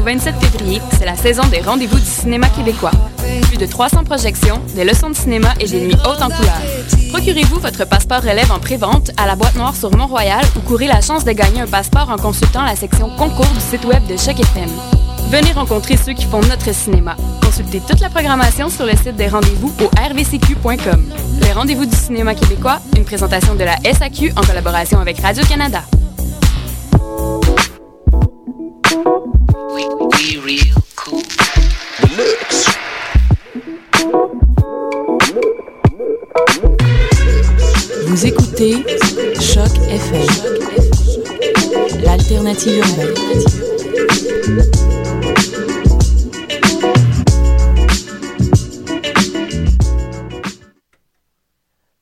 [0.00, 2.90] au 27 février, c'est la saison des rendez-vous du cinéma québécois.
[3.48, 6.62] Plus de 300 projections, des leçons de cinéma et des nuits hautes en couleurs.
[7.12, 11.00] Procurez-vous votre passeport relève en pré-vente à la boîte noire sur Mont-Royal ou courez la
[11.00, 14.40] chance de gagner un passeport en consultant la section concours du site web de Choc
[14.40, 14.70] FM.
[15.30, 17.16] Venez rencontrer ceux qui font notre cinéma.
[17.42, 21.12] Consultez toute la programmation sur le site des rendez-vous au rvcq.com.
[21.42, 25.82] Les rendez-vous du cinéma québécois, une présentation de la SAQ en collaboration avec Radio-Canada.
[38.06, 38.74] Vous écoutez
[39.40, 40.26] Choc FM,
[42.02, 43.40] l'alternative urbaine.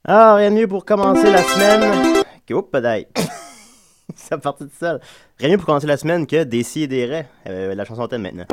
[0.05, 2.25] Ah, rien de mieux pour commencer la semaine.
[2.47, 2.71] que- Oups.
[4.15, 5.01] Ça partit de seul.
[5.39, 7.25] Rien mieux pour commencer la semaine que des si et des.
[7.47, 8.47] Euh, la chanson thème maintenant.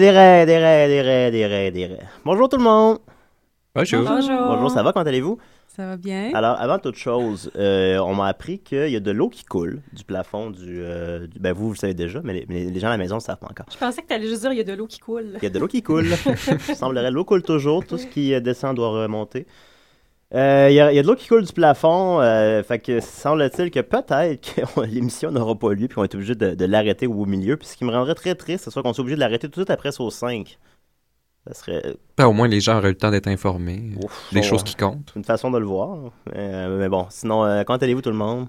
[0.00, 2.06] Des raies, des raies, des raies, des raies, des raies.
[2.24, 2.98] Bonjour tout le monde.
[3.74, 4.02] Bonjour.
[4.02, 5.38] Bonjour, ça va, comment allez-vous?
[5.68, 6.32] Ça va bien?
[6.34, 9.82] Alors, avant toute chose, euh, on m'a appris qu'il y a de l'eau qui coule
[9.92, 12.80] du plafond du, euh, du- Ben, vous, vous le savez déjà, mais les, mais les
[12.80, 13.66] gens à la maison ne le savent pas encore.
[13.70, 15.34] Je pensais que tu allais juste dire il y a de l'eau qui coule.
[15.36, 16.06] Il y a de l'eau qui coule.
[16.68, 17.84] Il semblerait l'eau coule toujours.
[17.86, 19.46] Tout ce qui euh, descend doit remonter.
[20.34, 22.20] Euh, Il y, a, il y a de l'eau qui coule du plafond.
[22.20, 26.34] euh, fait que semble-t-il que peut-être que l'émission n'aura pas lieu puis qu'on est obligé
[26.36, 27.56] de, de l'arrêter au milieu.
[27.56, 29.60] Puis ce qui me rendrait très triste, c'est soit qu'on soit obligé de l'arrêter tout
[29.60, 30.58] de suite après Sauce 5.
[31.48, 33.94] Ça serait Ben, au moins, les gens auraient eu le temps d'être informés.
[34.04, 35.12] ouf, Des bon, choses qui comptent.
[35.16, 36.12] une façon de le voir.
[36.36, 38.46] Euh, mais bon, sinon, euh, comment allez-vous tout le monde?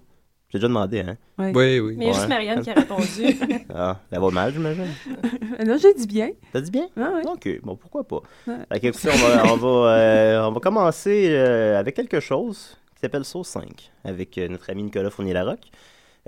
[0.52, 1.18] J'ai déjà demandé, hein?
[1.38, 1.96] Oui, oui.
[1.98, 2.28] Mais il y a juste.
[2.28, 3.08] Marianne qui a répondu.
[3.74, 4.86] Ah, ça va mal, j'imagine.
[5.66, 6.32] non, j'ai dit bien.
[6.52, 6.88] T'as dit bien?
[6.98, 7.26] Ah, ouais.
[7.26, 8.22] Ok, bon, pourquoi pas.
[8.46, 13.00] Que, écoutez, on va, on va, euh, on va commencer euh, avec quelque chose qui
[13.00, 15.72] s'appelle Sauce 5, avec euh, notre ami Nicolas Fournier-Larocque.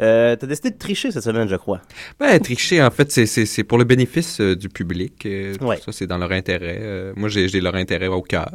[0.01, 1.79] Euh, T'as décidé de tricher cette semaine, je crois.
[2.19, 5.25] Ben, tricher, en fait, c'est- pour le bénéfice euh, du public.
[5.25, 5.67] euh, tout.
[5.85, 6.79] Ça, c'est dans leur intérêt.
[6.81, 8.49] Euh, moi, j'ai leur intérêt au cœur.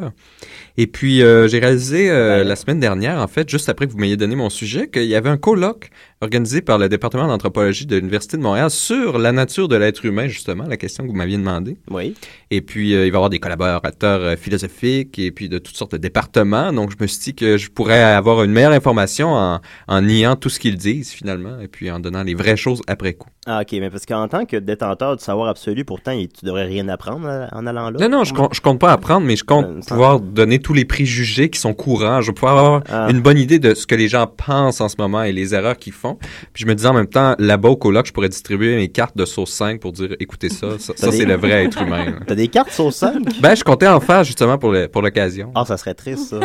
[0.77, 2.45] Et puis, j'ai réalisé Ouais.
[2.45, 5.15] la semaine dernière, en fait, juste après que vous m'ayez donné mon sujet, qu'il y
[5.15, 5.91] avait un colloque
[6.21, 10.27] organisé par le département d'anthropologie de l'Université de Montréal sur la nature de l'être humain,
[10.27, 11.77] justement, la question que vous m'aviez demandé.
[11.91, 12.15] Oui.
[12.51, 15.77] Et puis, euh, il va y avoir des collaborateurs euh, philosophiques et puis de toutes
[15.77, 16.73] sortes de départements.
[16.73, 20.35] Donc, je me suis dit que je pourrais avoir une meilleure information en, en niant
[20.37, 23.29] tout ce qu'ils disent, finalement, et puis en donnant les vraies choses après coup.
[23.47, 26.89] Ah, ok, mais parce qu'en tant que détenteur du savoir absolu, pourtant, tu devrais rien
[26.89, 27.99] apprendre euh, en allant là?
[28.09, 30.75] Non, non, je, compte- je compte pas apprendre, mais je compte Euh, pouvoir donner tous
[30.75, 32.21] les préjugés qui sont courants.
[32.21, 33.09] Je vais pouvoir avoir Ah.
[33.11, 35.77] une bonne idée de ce que les gens pensent en ce moment et les erreurs
[35.79, 36.08] qu'ils font.
[36.53, 39.17] Puis je me disais en même temps, là-bas au colloque, je pourrais distribuer mes cartes
[39.17, 42.07] de sauce 5 pour dire, écoutez ça, ça, ça, des- c'est le vrai être humain.
[42.07, 42.17] là.
[42.27, 43.41] T'as des cartes Sauce 5?
[43.41, 45.51] ben, je comptais en faire justement pour le- pour l'occasion.
[45.55, 46.41] Ah, ça serait triste, ça.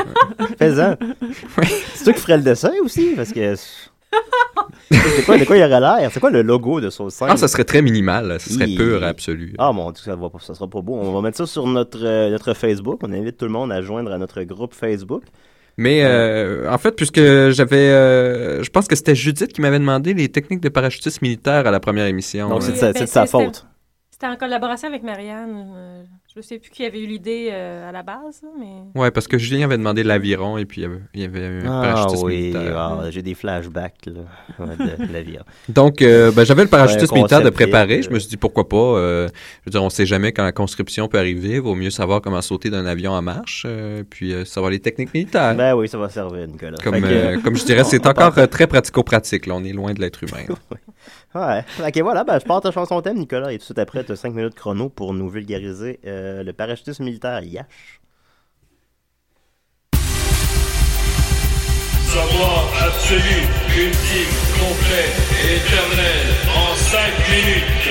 [0.58, 0.96] Fais-en.
[1.96, 3.14] C'est toi qui ferais le dessin aussi?
[3.16, 3.56] Parce que.
[4.92, 6.10] C'est quoi, de quoi il aurait l'air?
[6.14, 7.28] C'est quoi le logo de Sauce 5?
[7.32, 8.40] Ah, ça serait très minimal, là.
[8.40, 8.76] ce serait Hi.
[8.76, 9.56] pur et absolu.
[9.58, 10.96] Ah mon dieu, ça, va ça sera pas beau.
[11.02, 13.00] On va mettre ça sur notre, euh, notre Facebook.
[13.04, 15.24] On invite tout le monde à joindre à notre groupe Facebook.
[15.78, 20.14] Mais euh, en fait, puisque j'avais, euh, je pense que c'était Judith qui m'avait demandé
[20.14, 22.50] les techniques de parachutisme militaire à la première émission.
[22.50, 23.66] Donc Euh, c'est de sa, ben, c'est de sa c'est- c'était- faute.
[24.12, 26.06] C'était en collaboration avec Marianne.
[26.34, 29.00] Je ne sais plus qui avait eu l'idée euh, à la base, mais.
[29.00, 31.46] Ouais, parce que Julien avait demandé l'aviron et puis il y avait, il y avait
[31.68, 32.78] un Ah oui, militaire.
[32.78, 35.38] ah, j'ai des flashbacks là, de, de la vie.
[35.38, 35.44] hein.
[35.70, 38.02] Donc, euh, ben, j'avais le parachutisme militaire de préparer.
[38.02, 38.78] Je me suis dit pourquoi pas.
[38.78, 39.28] euh,
[39.62, 41.60] je veux dire, on sait jamais quand la conscription peut arriver.
[41.60, 45.14] Vaut mieux savoir comment sauter d'un avion en marche, euh, puis euh, savoir les techniques
[45.14, 45.54] militaires.
[45.56, 46.78] Ben oui, ça va servir, Nicolas.
[46.84, 49.46] comme, que- comme je dirais, c'est encore très pratico-pratique.
[49.46, 50.46] Là, on est loin de l'être humain.
[51.36, 51.66] Ouais.
[51.80, 54.12] Ok, voilà, ben, je pars ta chanson thème, Nicolas, et tout de suite après, tu
[54.12, 58.00] as 5 minutes chrono pour nous vulgariser euh, le parachutisme militaire Yash.
[62.06, 65.10] Savoir absolu, ultime, complet
[65.44, 66.26] et éternel
[66.56, 67.00] en 5
[67.30, 67.90] minutes.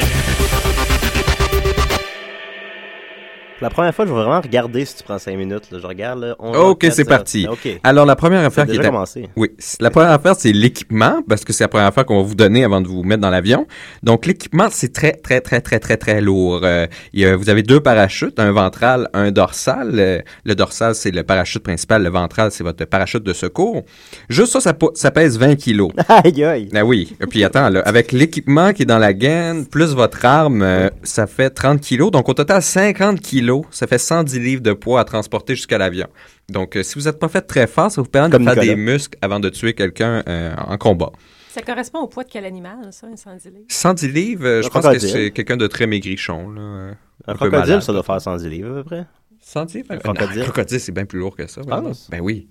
[3.62, 5.70] La première fois, je vais vraiment regarder si tu prends 5 minutes.
[5.70, 5.79] là.
[5.81, 6.20] Je regarde.
[6.20, 7.47] Là, on Ok, c'est parti.
[7.85, 8.87] Alors, la première affaire qui est...
[8.88, 8.91] à-.
[9.37, 9.50] Oui,
[9.81, 12.64] la première affaire, c'est l'équipement, parce que c'est la première affaire qu'on va vous donner
[12.64, 13.67] avant de vous mettre dans l'avion.
[14.03, 16.61] Donc, l'équipement, c'est très, très, très, très, très, très lourd.
[16.64, 19.93] Euh, il y a- vous avez deux parachutes, un ventral, un dorsal.
[19.94, 22.03] Euh, le dorsal, c'est le parachute principal.
[22.03, 23.85] Le ventral, c'est votre parachute de secours.
[24.29, 25.93] Juste ça, ça pèse 20 kilos.
[26.08, 26.69] Aïe, aïe.
[26.75, 27.17] Ah oui.
[27.20, 30.88] Et puis attends, là, avec l'équipement qui est dans la gaine, plus votre arme, euh,
[31.05, 32.11] ça fait 30 kilos.
[32.11, 33.51] Donc au total, 50 kilos.
[33.70, 36.06] Ça fait 110 livres de poids à transporter jusqu'à l'avion.
[36.50, 38.64] Donc euh, si vous n'êtes pas fait très fort, ça vous permet de faire Nicolas.
[38.66, 41.10] des muscles avant de tuer quelqu'un euh, en combat.
[41.50, 43.64] Ça correspond au poids de quel animal, ça, un 110 livres?
[43.69, 45.08] 110 livres, euh, je pense que crocodile.
[45.10, 46.50] c'est quelqu'un de très maigrichon.
[46.50, 46.93] Là, euh,
[47.26, 47.82] Un peu crocodile, malade.
[47.82, 49.06] ça doit faire 110 livres à peu près.
[49.40, 49.88] 110 livres?
[49.90, 50.40] Un crocodile.
[50.40, 51.60] un crocodile, c'est bien plus lourd que ça.
[51.70, 52.48] Ah, Ben oui.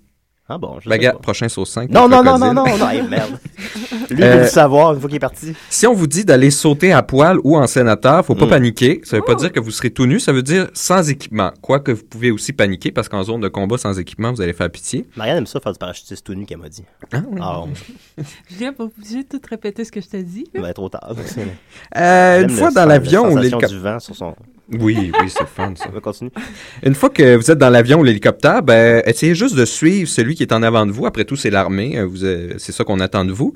[0.48, 1.18] Ah bon, je Ben, sais pas.
[1.18, 1.88] prochain sauce 5.
[1.90, 3.38] Non, non, non, non, non, non, hey, merde.
[4.10, 5.54] Lui, il Euh, veut le savoir une fois qu'il est parti.
[5.70, 8.50] Si on vous dit d'aller sauter à poil ou en sénateur, faut pas Mm.
[8.50, 9.00] paniquer.
[9.04, 9.36] Ça veut pas Oh.
[9.36, 11.52] dire que vous serez tout nu, ça veut dire sans équipement.
[11.62, 14.68] Quoique vous pouvez aussi paniquer parce qu'en zone de combat sans équipement, vous allez faire
[14.68, 15.06] pitié.
[15.16, 16.84] Marianne aime ça faire du parachutiste tout nu, qu'elle m'a dit.
[17.12, 17.40] Ah, oui.
[17.40, 17.62] Ah,
[18.50, 20.44] viens pas obligé de tout répéter ce que je te dis.
[20.52, 21.08] il va être trop tard.
[21.96, 23.68] Euh, une fois le- dans la l'avion sensation l'hélicoptère.
[23.70, 24.34] du vent sur son...
[24.80, 25.86] Oui, oui, c'est fun ça.
[25.88, 26.30] On va continuer.
[26.82, 30.34] Une fois que vous êtes dans l'avion ou l'hélicoptère, ben, essayez juste de suivre celui
[30.34, 31.06] qui est en avant de vous.
[31.06, 31.98] Après tout, c'est l'armée.
[31.98, 33.52] euh, vous, euh, c'est ça qu'on attend de vous.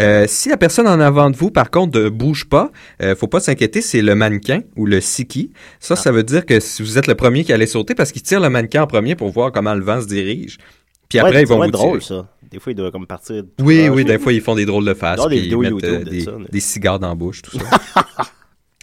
[0.00, 2.70] Euh, si la personne en avant de vous, par contre, ne bouge pas,
[3.02, 5.50] euh, faut pas s'inquiéter, c'est le mannequin ou le siki.
[5.80, 8.22] Ça, ça veut dire que si vous êtes le premier qui allait sauter, parce qu'il
[8.22, 10.58] tire le mannequin en premier pour voir comment le vent se dirige.
[11.08, 12.20] Puis après, Ouais, ils vont vous drôle, tirer.
[12.20, 12.28] ça.
[12.50, 13.42] Des fois, il doit comme partir.
[13.60, 14.94] Oui, Ah, oui, des fois, ils font des drôles de
[15.28, 18.04] des ils mettent YouTube euh, de des, ça, des cigares dans la bouche, tout ça.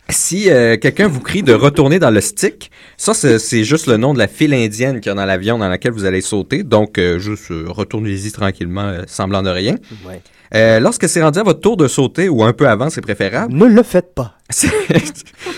[0.09, 4.13] Si euh, quelqu'un vous crie de retourner dans le stick, ça c'est juste le nom
[4.13, 6.63] de la file indienne qu'il y a dans l'avion dans laquelle vous allez sauter.
[6.63, 9.75] Donc euh, juste euh, retournez-y tranquillement, euh, semblant de rien.
[10.07, 10.21] Ouais.
[10.53, 13.51] Euh, lorsque c'est rendu à votre tour de sauter ou un peu avant, c'est préférable.
[13.53, 14.35] Ne le faites pas.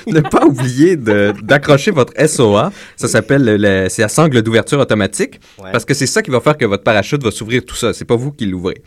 [0.08, 2.72] Ne pas oublier d'accrocher votre SOA.
[2.96, 5.70] Ça s'appelle le- le- c'est la sangle d'ouverture automatique Ouais.
[5.74, 7.92] parce que c'est ça qui va faire que votre parachute va s'ouvrir tout ça.
[7.94, 8.82] C'est pas vous qui l'ouvrez.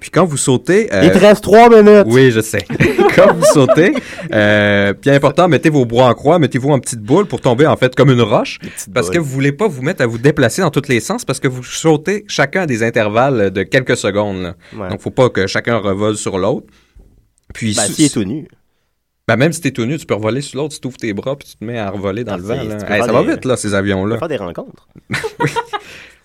[0.00, 2.04] Puis quand vous sautez, euh, Il te reste trois minutes.
[2.06, 2.64] oui, je sais.
[3.16, 3.94] Quand vous sautez,
[4.34, 7.74] euh, bien important, mettez vos bras en croix, mettez-vous en petite boule pour tomber en
[7.76, 8.58] fait comme une roche,
[8.92, 11.40] parce que vous voulez pas vous mettre à vous déplacer dans tous les sens, parce
[11.40, 14.42] que vous sautez chacun à des intervalles de quelques secondes.
[14.42, 14.54] là.
[14.76, 14.88] Ouais.
[14.90, 16.66] Donc, faut pas que chacun revole sur l'autre.
[17.54, 18.46] Puis, Ben, s'il est tout nu.
[19.26, 21.36] ben, même si t'es tout nu, tu peux revoler sur l'autre, tu t'ouvres tes bras,
[21.36, 22.54] puis tu te mets à revoler dans Ah, le vent.
[22.64, 22.76] là.
[22.76, 24.16] tu peux Hey, ça va vite, là, ces On avions-là.
[24.16, 24.88] va faire des rencontres.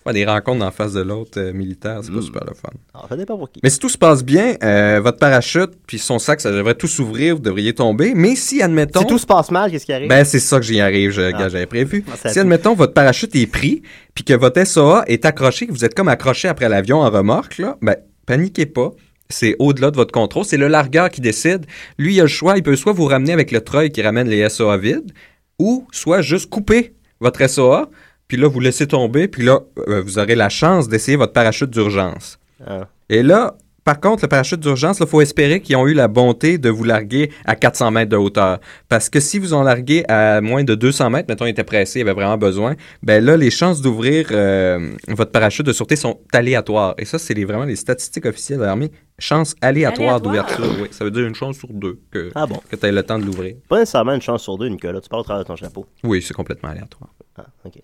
[0.04, 2.22] Ouais, des rencontres en face de l'autre euh, militaire, c'est pas Mm.
[2.22, 2.70] super le fun.
[2.94, 3.60] Alors, ça dépend pour qui.
[3.62, 6.88] Mais si tout se passe bien, euh, votre parachute puis son sac, ça devrait tout
[6.88, 8.12] s'ouvrir, vous devriez tomber.
[8.14, 9.00] Mais si, admettons...
[9.00, 10.08] Si tout se passe mal, qu'est-ce qui arrive?
[10.08, 11.48] Ben, c'est ça que j'y arrive, je- Ah.
[11.48, 12.04] j'avais prévu.
[12.24, 13.82] Ah, si, admettons, votre parachute est pris,
[14.14, 17.58] puis que votre SOA est accroché, que vous êtes comme accroché après l'avion en remorque,
[17.58, 17.96] là, ben,
[18.26, 18.90] paniquez pas.
[19.28, 20.44] C'est au-delà de votre contrôle.
[20.44, 21.64] C'est le largueur qui décide.
[21.96, 22.56] Lui, il a le choix.
[22.58, 25.10] Il peut soit vous ramener avec le treuil qui ramène les SOA vides,
[25.58, 27.88] ou soit juste couper votre SOA,
[28.32, 31.68] puis là, vous laissez tomber, puis là, euh, vous aurez la chance d'essayer votre parachute
[31.68, 32.38] d'urgence.
[32.66, 32.88] Ah.
[33.10, 36.56] Et là, par contre, le parachute d'urgence, il faut espérer qu'ils ont eu la bonté
[36.56, 38.58] de vous larguer à 400 mètres de hauteur.
[38.88, 41.98] Parce que si vous en larguez à moins de 200 mètres, mettons, il était pressé,
[41.98, 46.20] il avait vraiment besoin, ben là, les chances d'ouvrir euh, votre parachute de sûreté sont
[46.32, 46.94] aléatoires.
[46.96, 48.90] Et ça, c'est les- vraiment les statistiques officielles de l'armée.
[49.18, 50.20] Chance aléatoire Aléatoire?
[50.20, 50.88] d'ouverture, oui.
[50.92, 52.60] Ça veut dire une chance sur deux que, Ah bon.
[52.70, 53.56] que tu aies le temps de l'ouvrir.
[53.68, 55.00] Pas nécessairement une chance sur deux, Nicolas.
[55.00, 55.86] Tu parles au travers de ton chapeau.
[56.04, 57.10] Oui, c'est complètement aléatoire.
[57.36, 57.74] Ah, ok.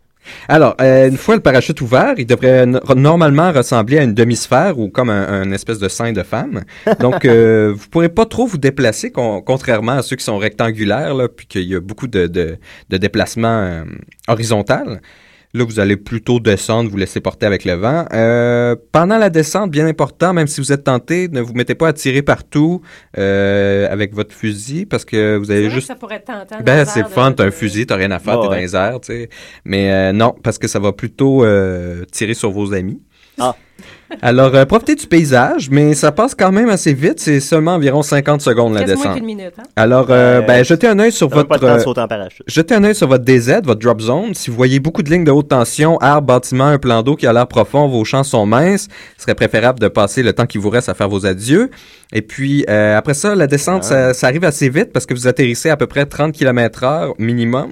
[0.48, 4.78] Alors, euh, une fois le parachute ouvert, il devrait no- normalement ressembler à une demi-sphère
[4.78, 6.64] ou comme un, un espèce de sein de femme.
[7.00, 11.14] Donc, euh, vous pourrez pas trop vous déplacer, con- contrairement à ceux qui sont rectangulaires,
[11.14, 12.58] là, puis qu'il y a beaucoup de, de,
[12.88, 13.84] de déplacements euh,
[14.28, 15.00] horizontal.
[15.54, 18.04] Là, vous allez plutôt descendre, vous laisser porter avec le vent.
[18.12, 21.88] Euh, pendant la descente, bien important, même si vous êtes tenté, ne vous mettez pas
[21.88, 22.82] à tirer partout
[23.16, 26.62] euh, avec votre fusil parce que vous que juste ça pourrait être tentant.
[26.62, 28.60] ben, c'est fun, t'as un fusil, t'as rien à faire, t'es dans ouais.
[28.60, 29.30] les airs, tu sais.
[29.64, 33.00] Mais euh, non, parce que ça va plutôt euh, tirer sur vos amis.
[33.38, 33.56] Ah.
[34.22, 37.20] Alors, euh, profitez du paysage, mais ça passe quand même assez vite.
[37.20, 39.14] C'est seulement environ 50 secondes la moins descente.
[39.16, 39.52] qu'une minute.
[39.58, 39.62] Hein?
[39.76, 41.48] Alors, euh, Euh, ben, jetez un œil sur votre...
[41.62, 41.78] euh.
[42.46, 44.34] Jetez un œil sur votre DZ, votre drop zone.
[44.34, 47.26] Si vous voyez beaucoup de lignes de haute tension, arbres, bâtiments, un plan d'eau qui
[47.26, 48.88] a l'air profond, vos chances sont minces.
[49.16, 51.70] Ce serait préférable de passer le temps qui vous reste à faire vos adieux.
[52.12, 53.88] Et puis, euh, après ça, la descente, Ah.
[53.88, 57.14] ça, ça arrive assez vite parce que vous atterrissez à peu près 30 km heure
[57.18, 57.70] minimum.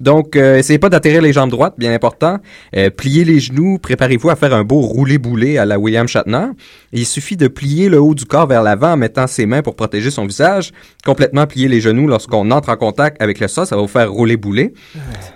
[0.00, 2.38] Donc, euh, essayez pas d'atterrir les jambes droites, bien important.
[2.74, 6.46] Euh, pliez les genoux, préparez-vous à faire un beau roulé-boulé à la William Shatner.
[6.92, 9.76] Il suffit de plier le haut du corps vers l'avant en mettant ses mains pour
[9.76, 10.72] protéger son visage.
[11.04, 14.10] Complètement plier les genoux lorsqu'on entre en contact avec le sol, ça va vous faire
[14.10, 14.72] rouler-bouler.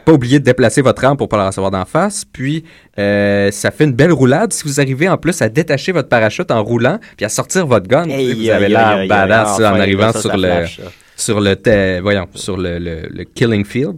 [0.05, 2.25] Pas oublier de déplacer votre arme pour pas la recevoir d'en face.
[2.25, 2.65] Puis,
[2.99, 4.53] euh, ça fait une belle roulade.
[4.53, 7.87] Si vous arrivez en plus à détacher votre parachute en roulant, puis à sortir votre
[7.87, 10.91] gun, Hey, vous avez l'air badass en arrivant ça, sur ça le flash, ça.
[11.17, 13.97] sur le te- voyons sur le, le, le killing field.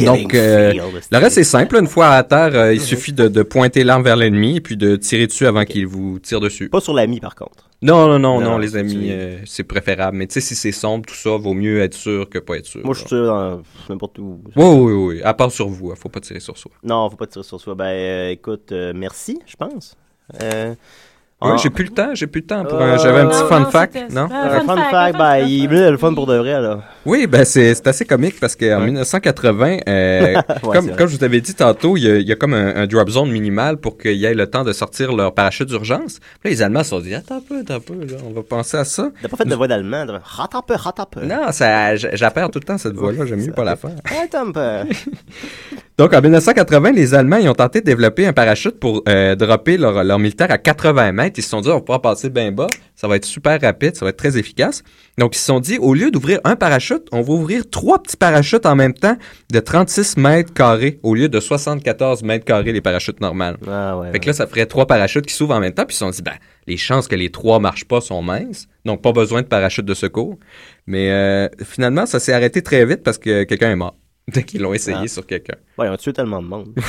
[0.00, 0.72] Donc, euh,
[1.10, 1.76] le reste, c'est simple.
[1.76, 4.76] Une fois à terre, euh, il suffit de, de pointer l'arme vers l'ennemi et puis
[4.76, 6.68] de tirer dessus avant qu'il vous tire dessus.
[6.68, 7.68] Pas sur l'ami, par contre.
[7.82, 10.16] Non, non, non, Non, non, les amis, euh, c'est préférable.
[10.16, 12.66] Mais tu sais, si c'est sombre, tout ça, vaut mieux être sûr que pas être
[12.66, 12.80] sûr.
[12.84, 14.40] Moi, je tire dans n'importe où.
[14.54, 15.22] Oui, oui, oui.
[15.22, 16.70] À part sur vous, hein, faut pas tirer sur soi.
[16.84, 17.74] Non, faut pas tirer sur soi.
[17.74, 19.96] Ben, euh, écoute, euh, merci, je pense.
[20.42, 20.74] Euh,
[21.44, 22.64] Ouais, ah, j'ai plus le temps, j'ai plus le temps.
[22.64, 24.28] Pour, Euh, un- J'avais un petit non, fun non, fact, non?
[24.30, 26.84] un fun fun fact, ben, il est le fun pour de vrai, là.
[27.04, 28.86] Oui, ben c'est c'est assez comique parce qu'en Ouais.
[28.86, 32.32] 1980, euh, Ouais, comme, comme je vous avais dit tantôt, il y a, il y
[32.32, 35.12] a comme un, un drop zone minimal pour qu'il y ait le temps de sortir
[35.12, 36.18] leur parachute d'urgence.
[36.44, 38.42] Là, les Allemands se sont dit, attends un peu, attends un peu, là, on va
[38.42, 39.10] penser à ça.
[39.20, 41.24] T'as pas fait de voix d'allemand, de Rat un peu, un peu.
[41.24, 41.46] Non,
[42.12, 43.90] j'appelle tout le temps cette voix-là, j'aime mieux pas la faire.
[44.04, 44.90] Rat un peu.
[45.98, 49.76] Donc, en 1980, les Allemands, ils ont tenté de développer un parachute pour euh, dropper
[49.76, 51.38] leur, leur militaire à 80 mètres.
[51.38, 52.66] Ils se sont dit, on va pouvoir passer bien bas,
[52.96, 54.82] ça va être super rapide, ça va être très efficace.
[55.18, 58.16] Donc, ils se sont dit, au lieu d'ouvrir un parachute, on va ouvrir trois petits
[58.16, 59.16] parachutes en même temps
[59.52, 63.56] de 36 mètres carrés au lieu de 74 mètres carrés les parachutes normales.
[63.68, 64.12] Ah ouais.
[64.12, 66.04] Fait que là, ça ferait trois parachutes qui s'ouvrent en même temps, puis ils se
[66.04, 66.34] sont dit, ben,
[66.66, 69.94] les chances que les trois marchent pas sont minces, donc pas besoin de parachute de
[69.94, 70.38] secours.
[70.86, 73.96] Mais euh, finalement, ça s'est arrêté très vite parce que quelqu'un est mort.
[74.32, 75.08] Dès qu'ils l'ont essayé Ah.
[75.08, 75.56] sur quelqu'un.
[75.78, 76.74] Ouais, ils ont tué tellement de monde.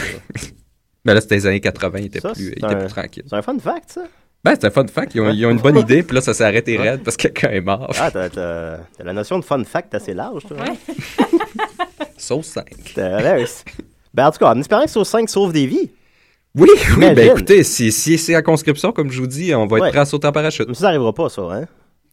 [1.05, 3.25] Ben là, c'était les années 80, ils étaient, Ça, plus, un- tranquilles.
[3.27, 4.03] C'est un fun fact, ça.
[4.43, 5.15] Ben, c'était un fun fact.
[5.15, 7.27] Ils ont, ils ont une bonne idée, puis là, ça s'est arrêté raide parce que
[7.29, 7.89] quelqu'un est mort.
[7.97, 10.57] Ah, t'as, t'as- t'as la notion de fun fact assez large, toi.
[10.67, 10.75] hein?
[12.17, 12.65] Sauce 5.
[12.95, 13.63] T'as- ouais, c'est-
[14.13, 15.91] Ben, en tout cas, en espérant que Sauce 5 sauve des vies.
[16.55, 17.13] Oui, oui, Imagine.
[17.15, 19.89] ben écoutez, si, si c'est à conscription, comme je vous dis, on va être Ouais.
[19.89, 20.67] prêt à sauter en parachute.
[20.67, 21.65] Mais ça, ça arrivera pas, ça, hein?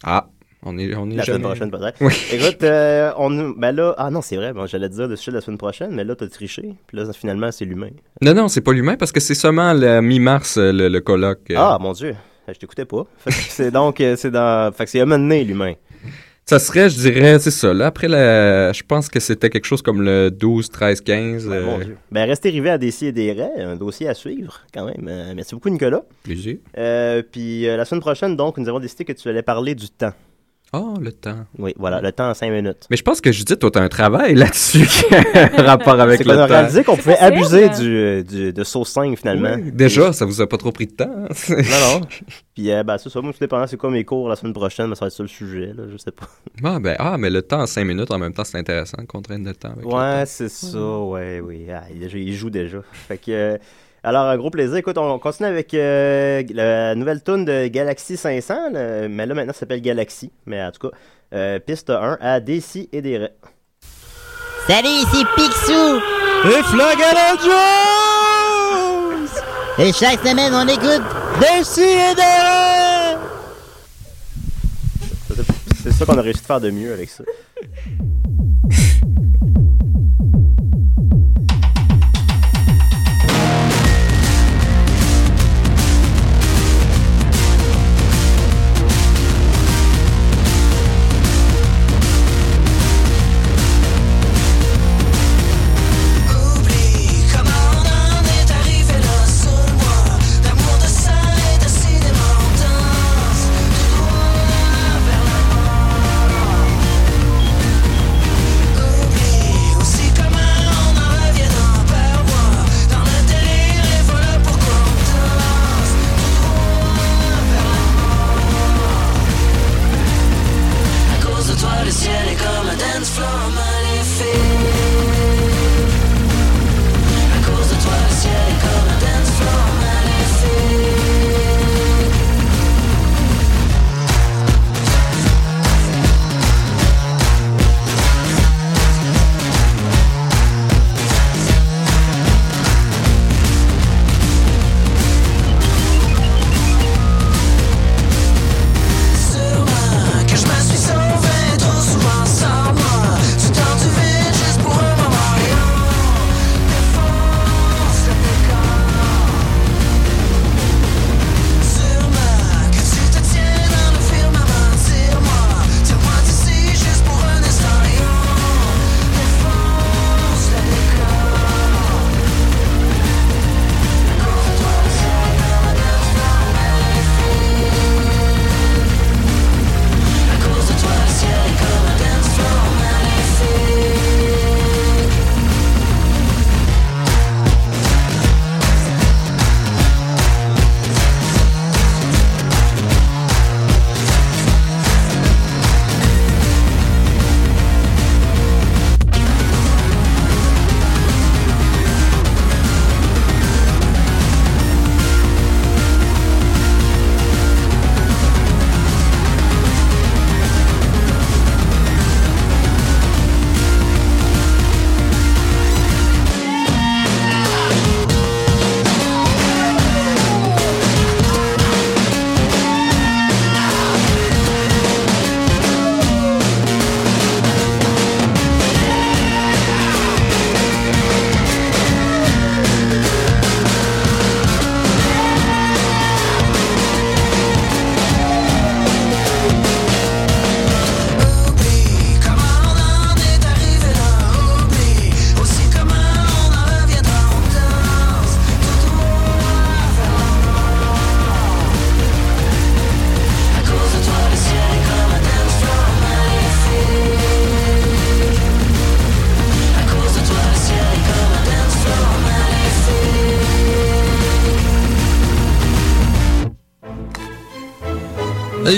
[0.02, 0.28] Ah,
[0.62, 1.96] on est, on est La semaine prochaine, peut-être.
[2.00, 2.12] Oui.
[2.32, 5.36] Écoute, euh, on, ben là, ah non, c'est vrai, bon, j'allais dire le sujet de
[5.36, 7.90] la semaine prochaine, mais là, t'as triché, puis là, finalement, c'est l'humain.
[8.22, 11.50] Non, non, c'est pas l'humain parce que c'est seulement le mi-mars, euh, le, le colloque.
[11.50, 11.56] euh.
[11.56, 12.14] Ah, mon Dieu,
[12.48, 13.04] je t'écoutais pas.
[13.18, 15.74] Fait que c'est donc, c'est dans, fait que c'est amené, l'humain.
[16.50, 17.72] Ça serait, je dirais, c'est ça.
[17.72, 21.46] Là, après, la, je pense que c'était quelque chose comme le 12, 13, 15.
[21.46, 21.96] Ouais, euh, mon Dieu.
[22.10, 25.06] Ben, restez arrivé à raies, un dossier à suivre, quand même.
[25.06, 26.02] Euh, merci beaucoup, Nicolas.
[26.24, 26.56] plaisir.
[26.76, 30.12] Euh, puis la semaine prochaine, donc, nous avons décidé que tu allais parler du temps.
[30.72, 31.46] Oh, le temps.
[31.58, 32.86] Oui, voilà, le temps en 5 minutes.
[32.90, 35.18] Mais je pense que Judith, toi, t'as un travail là-dessus qui a
[35.58, 36.54] un rapport avec C'est le qu'on a temps.
[36.54, 39.56] réalisé qu'on pouvait abuser du, du- de sauce 5 finalement.
[39.56, 41.10] Oui, déjà, ça vous a pas trop pris de temps.
[41.10, 41.26] hein?
[41.48, 42.06] Non, non.
[42.54, 43.20] Puis, euh, ben, c'est ça.
[43.20, 45.24] Moi, tout dépendant, c'est quoi mes cours la semaine prochaine, mais ça va être ça
[45.24, 45.82] le sujet, là.
[45.90, 46.28] Je sais pas.
[46.62, 49.42] ah, ben, ah, mais le temps en 5 minutes, en même temps, c'est intéressant, contrainte
[49.42, 49.72] de temps.
[49.72, 50.24] avec le Ouais, temps.
[50.26, 51.66] c'est ça, ouais, oui.
[51.72, 52.78] Ah, il joue déjà.
[52.92, 53.30] Fait que.
[53.32, 53.58] euh,
[54.02, 54.76] alors, un gros plaisir.
[54.76, 59.52] Écoute, on continue avec euh, la nouvelle tune de Galaxy 500, le- mais là, maintenant,
[59.52, 60.32] ça s'appelle Galaxy.
[60.46, 60.96] Mais en tout cas,
[61.34, 63.28] euh, piste 1 à Décis et des.
[64.66, 66.00] Salut, ici Picsou!
[66.46, 69.28] Et Flagella Jones!
[69.78, 71.02] Et chaque semaine, on écoute
[71.40, 72.20] D'ici et de
[75.28, 75.44] Ça, c'est-
[75.82, 77.24] C'est ça qu'on a réussi de faire de mieux avec ça.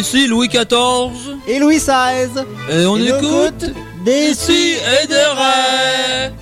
[0.03, 1.37] Ici Louis XIV.
[1.47, 2.27] Et Louis XVI.
[2.73, 6.33] Et on Et écoute écoute des Ici et des rêves.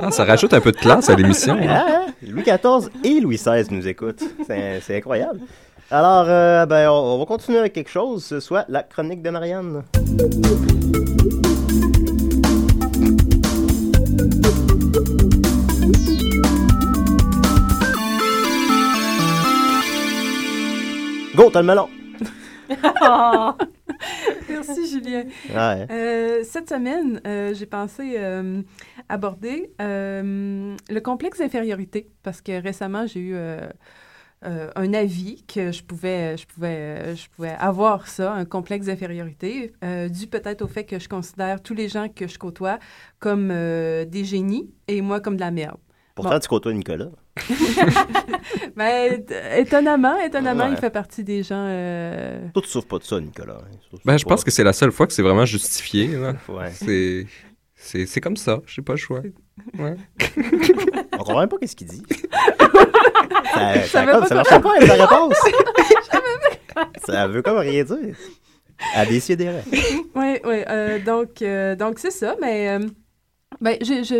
[0.00, 1.54] Ah, ça rajoute un peu de classe à l'émission.
[1.54, 1.66] hein.
[1.68, 2.12] Ah, hein?
[2.26, 4.24] Louis XIV et Louis XVI nous écoutent.
[4.48, 5.38] C'est c'est incroyable.
[5.92, 9.30] Alors, euh, ben, on, on va continuer avec quelque chose, ce soit la chronique de
[9.30, 9.84] Marianne.
[21.40, 21.88] Go, t'as le melon!
[23.02, 23.52] Oh!
[24.50, 25.24] Merci, Julien.
[25.48, 25.86] Ouais.
[25.90, 28.60] Euh, cette semaine, euh, j'ai pensé euh,
[29.08, 33.58] aborder euh, le complexe d'infériorité parce que récemment, j'ai eu euh,
[34.44, 39.72] euh, un avis que je pouvais, je, pouvais, je pouvais avoir ça, un complexe d'infériorité,
[39.82, 42.78] euh, dû peut-être au fait que je considère tous les gens que je côtoie
[43.18, 45.78] comme euh, des génies et moi comme de la merde.
[46.14, 46.38] Pourtant, Bon.
[46.38, 47.08] tu côtoies Nicolas.
[48.78, 49.18] Euh,
[49.58, 50.70] étonnamment, étonnamment, Ouais.
[50.72, 51.66] il fait partie des gens.
[51.68, 53.58] euh, Toi, tu souffres pas de ça, Nicolas.
[53.60, 53.98] hein?
[54.04, 54.30] Ben, je pas.
[54.30, 56.10] pense que c'est la seule fois que c'est vraiment justifié.
[56.48, 56.70] Ouais.
[56.72, 57.26] C'est,
[57.76, 58.60] c'est, c'est comme ça.
[58.66, 59.20] J'ai pas le choix.
[59.78, 59.96] Ouais.
[61.12, 62.02] On comprend même pas qu'est-ce qu'il dit.
[63.54, 65.34] ça, ça, comme- pas ça marchait pas avec réponse.
[67.04, 68.16] ça veut comme rien dire.
[68.94, 69.50] À décider.
[70.14, 70.62] Oui, oui.
[70.68, 72.86] euh, donc, euh, donc c'est ça, mais euh,
[73.60, 73.76] ben,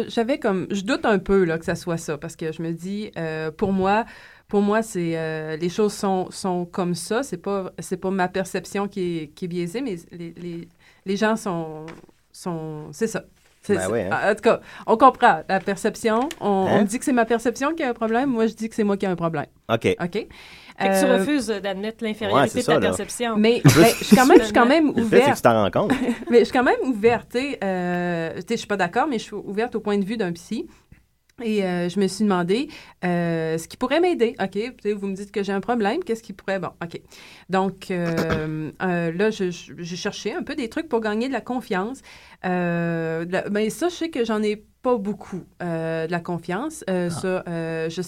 [0.09, 0.66] j'avais comme.
[0.70, 3.50] Je doute un peu là, que ça soit ça, parce que je me dis, euh,
[3.50, 4.05] pour moi,
[4.48, 7.22] pour moi, c'est euh, les choses sont, sont comme ça.
[7.22, 10.68] C'est pas, c'est pas ma perception qui est, qui est biaisée, mais les, les,
[11.07, 11.87] les gens sont.
[12.33, 13.24] sont c'est ça.
[13.68, 14.31] Ben oui, hein.
[14.31, 16.29] En tout cas, on comprend la perception.
[16.40, 16.83] On, Hein?
[16.85, 18.31] dit que c'est ma perception qui a un problème.
[18.31, 19.46] Moi, je dis que c'est moi qui ai un problème.
[19.68, 19.96] OK.
[20.00, 20.26] OK?
[20.80, 23.36] Fait que tu Euh, refuses d'admettre Ouais, l'infériorité c'est de ta ça, perception.
[23.36, 25.36] Mais ben, je suis quand même, je suis quand même Le fait, c'est que ouverte.
[25.36, 25.92] tu t'en rends compte.
[26.30, 27.58] Mais je suis quand même ouverte, sais.
[27.62, 30.16] euh, tu sais, je suis pas d'accord, mais je suis ouverte au point de vue
[30.16, 30.66] d'un psy.
[31.42, 32.68] Et euh, je me suis demandé
[33.05, 34.35] euh, ce qui pourrait m'aider.
[34.40, 34.59] OK,
[34.94, 36.59] vous me dites que j'ai un problème, qu'est-ce qui pourrait...
[36.59, 37.00] Bon, OK.
[37.48, 41.40] Donc, euh, là, je- je- j'ai cherché un peu des trucs pour gagner de la
[41.40, 42.00] confiance.
[42.44, 46.85] La- ben, ça, je sais que j'en ai pas beaucoup euh, de la confiance.
[46.88, 48.00] Euh, Ça, euh, je-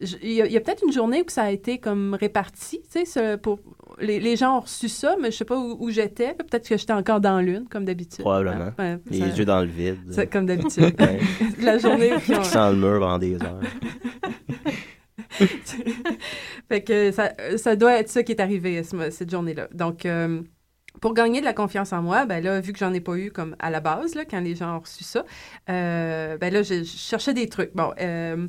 [0.00, 3.06] je- il y a, a peut-être une journée où ça a été comme réparti, tu
[3.06, 3.60] sais, pour...
[4.00, 6.34] Les, les gens ont reçu ça, mais je sais pas où, où j'étais.
[6.34, 8.20] Peut-être que j'étais encore dans l'une, comme d'habitude.
[8.20, 8.72] Probablement.
[8.78, 10.28] Ouais, Les ça- yeux dans le vide.
[10.30, 10.94] comme d'habitude.
[11.60, 13.60] La journée Qui sent le mur pendant des heures.
[16.68, 19.68] fait que ça, ça doit être ça qui est arrivé ce- cette journée-là.
[19.72, 20.42] Donc, euh,
[21.00, 23.30] pour gagner de la confiance en moi, ben là, vu que j'en ai pas eu
[23.30, 25.24] comme à la base, là, quand les gens ont reçu ça,
[25.70, 27.74] euh, ben là, je, je cherchais des trucs.
[27.74, 28.46] Bon, euh,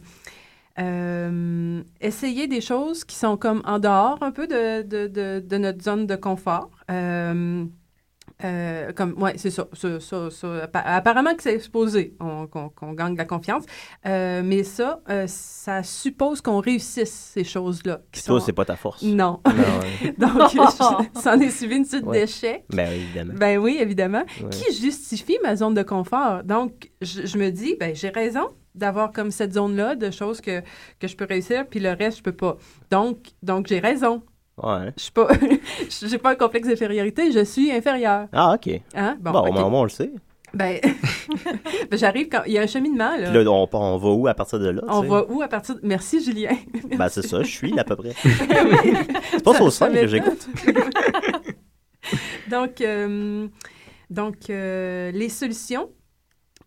[0.78, 5.58] euh, essayer des choses qui sont comme en dehors un peu de, de, de, de
[5.58, 6.70] notre zone de confort.
[6.92, 7.66] Euh,
[8.46, 10.48] euh, comme, ouais, c'est ça, ça, ça, ça.
[10.64, 13.66] Appa- Apparemment que c'est exposé, on- qu'on gagne de la confiance.
[14.08, 17.98] Euh, mais ça, euh, ça suppose qu'on réussisse ces choses-là.
[18.14, 19.02] qui Puis toi, sont- c'est pas ta force.
[19.04, 19.42] Non.
[19.46, 19.52] Non,
[20.04, 20.14] ouais.
[20.18, 22.22] Donc, je- ça en est suivi une suite Ouais.
[22.22, 22.64] d'échecs.
[22.70, 23.34] Ben oui, évidemment.
[23.36, 24.24] Ben oui, évidemment.
[24.42, 24.50] Ouais.
[24.52, 26.42] Qui justifie ma zone de confort?
[26.46, 30.62] Donc, je, je me dis, ben j'ai raison d'avoir comme cette zone-là de choses que,
[31.00, 32.58] que je peux réussir, puis le reste, je peux pas.
[32.92, 34.22] Donc, donc j'ai raison.
[34.62, 34.92] Ouais.
[34.98, 35.28] Je suis pas,
[35.90, 38.28] j'ai pas un complexe d'infériorité, je suis inférieure.
[38.34, 38.70] Ah, OK.
[38.96, 39.18] Hein?
[39.20, 40.12] Bon, Bon, au moins, on le sait.
[40.54, 40.80] Ben,
[41.92, 43.30] ben, j'arrive quand il y a un cheminement là.
[43.30, 44.82] Puis là, on, on va où à partir de là?
[44.88, 45.14] on tu sais?
[45.14, 45.82] va où à partir de...
[45.84, 46.58] Merci Julien.
[46.98, 48.14] Ben, c'est ça, je suis à peu près.
[49.32, 50.50] c'est pas scène ça que j'écoute.
[52.50, 53.48] donc, euh,
[54.10, 55.92] donc euh, les solutions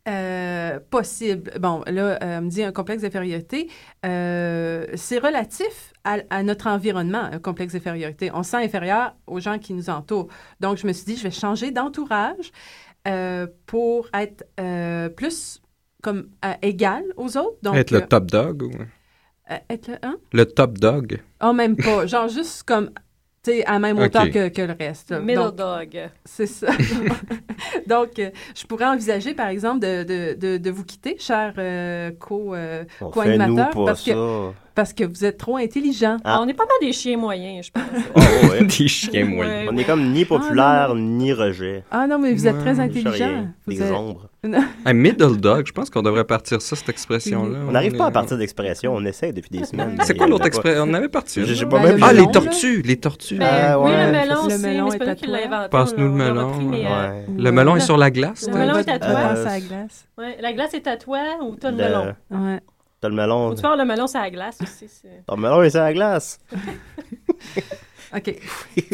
[0.09, 1.53] euh, possibles.
[1.61, 3.69] Bon, là, euh, on me dit un complexe d'infériorité.
[4.05, 8.31] Euh, c'est relatif à, à notre environnement, un complexe d'infériorité.
[8.35, 10.29] On se sent inférieur aux gens qui nous entourent.
[10.61, 12.51] Donc, je me suis dit, je vais changer d'entourage
[13.07, 15.61] euh, pour être euh, plus
[16.03, 17.59] comme euh, égal aux autres.
[17.63, 18.71] Donc, Être euh, le top dog ou...
[19.51, 20.17] euh, être le, hein?
[20.33, 21.21] Le top dog.
[21.41, 22.07] Oh, même pas.
[22.07, 22.91] Genre juste comme,
[23.51, 24.31] sais, à la même hauteur Ok.
[24.31, 25.11] que, que le reste.
[25.11, 25.21] là.
[25.21, 26.11] Middle Donc, dog.
[26.25, 26.69] c'est ça.
[27.87, 32.11] Donc, euh, je pourrais envisager, par exemple, de, de, de, de vous quitter, cher euh,
[32.19, 34.53] co, euh, co-animateur, nous pas parce que.
[34.75, 36.17] Parce que vous êtes trop intelligent.
[36.25, 36.41] Ah.
[36.43, 37.83] On est pas mal des chiens moyens, je pense.
[38.15, 38.65] Oh, ouais.
[38.79, 39.69] Des chiens moyens.
[39.73, 41.85] On est comme ni populaire, ni rejet.
[41.91, 43.47] Ah non, mais vous êtes Ouais, très intelligent.
[43.67, 44.29] Vous Des êtes- ombres.
[44.85, 47.59] Un middle dog, je pense qu'on devrait partir ça, cette expression-là.
[47.69, 49.97] On n'arrive pas à partir d'expression, on essaie depuis des semaines.
[50.03, 50.83] C'est quoi l'autre expression?
[50.87, 51.45] On avait parti.
[51.47, 51.71] J'ai- là.
[51.71, 53.37] pas Ben, même Ah, les tortues, les tortues.
[53.37, 54.07] Ben, Ah, oui, ouais.
[54.07, 55.39] le melon Le melon mais c'est pas qui toi.
[55.41, 55.69] l'a inventé.
[55.71, 57.25] Passe-nous le melon, euh, Ouais.
[57.39, 58.43] Le melon est sur la glace.
[58.47, 58.59] Le toi?
[58.61, 59.09] melon est à toi.
[59.11, 60.07] Euh, la glace.
[60.19, 62.61] ouais, la glace est à toi ou t'as le, Le- melon?
[63.03, 63.49] T'as le melon.
[63.51, 64.87] Ou tu peux avoir le melon sur la glace aussi.
[65.27, 66.39] Ton melon est sur la glace.
[68.15, 68.37] OK.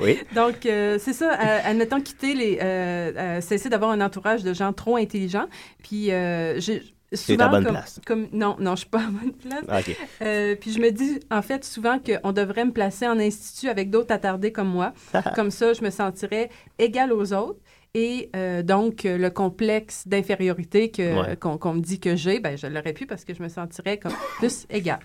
[0.00, 0.18] Oui.
[0.34, 1.32] Donc, euh, c'est ça.
[1.32, 2.58] euh, admettons quitter les.
[2.62, 5.46] euh, euh, cesser d'avoir un entourage de gens trop intelligents.
[5.82, 8.00] Puis, euh, j'ai- souvent à bonne comme, place.
[8.06, 9.64] comme- non, non, je suis pas à bonne place.
[9.68, 9.96] Ah, ok.
[10.22, 13.90] Euh, puis je me dis, en fait, souvent qu'on devrait me placer en institut avec
[13.90, 14.92] d'autres attardés comme moi.
[15.34, 17.58] comme ça, je me sentirais égale aux autres.
[17.94, 21.36] Et euh, donc, euh, le complexe d'infériorité que- Ouais.
[21.36, 23.98] qu'on qu'on me dit que j'ai, ben, je l'aurais pu parce que je me sentirais
[23.98, 25.00] comme plus égale.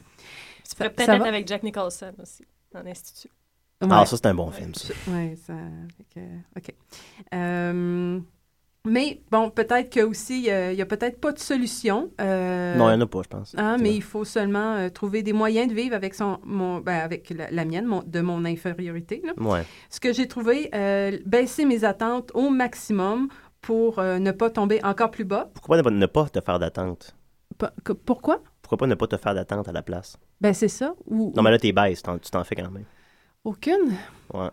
[0.70, 3.30] Tu pourrais peut-être être avec Jack Nicholson aussi, dans l'Institut.
[3.82, 4.94] Ah, ça, c'est un bon film, ça.
[5.08, 5.54] Oui, ça.
[5.98, 6.76] fait que- OK.
[7.34, 8.20] Euh,
[8.86, 12.12] mais bon, peut-être que aussi, il n'y a peut-être pas de solution.
[12.22, 13.56] euh, Non, il n'y en a pas, je pense.
[13.58, 13.96] Hein, mais vrai.
[13.98, 17.50] il faut seulement euh, trouver des moyens de vivre avec son, mon, ben, avec la,
[17.52, 19.22] la mienne, mon- de mon infériorité.
[19.26, 19.34] là.
[19.38, 19.64] Ouais.
[19.90, 23.28] Ce que j'ai trouvé, euh, baisser mes attentes au maximum
[23.62, 25.50] pour euh, ne pas tomber encore plus bas.
[25.54, 27.16] Pourquoi ne pas, ne pas te faire d'attente?
[28.06, 28.42] Pourquoi?
[28.62, 30.18] Pourquoi pas ne pas te faire d'attente à la place?
[30.42, 30.94] Ben c'est ça.
[31.08, 32.86] Ou, Non, mais là, t'es baisse, tu t'en fais quand même.
[33.44, 33.94] Aucune.
[34.34, 34.50] Ouais.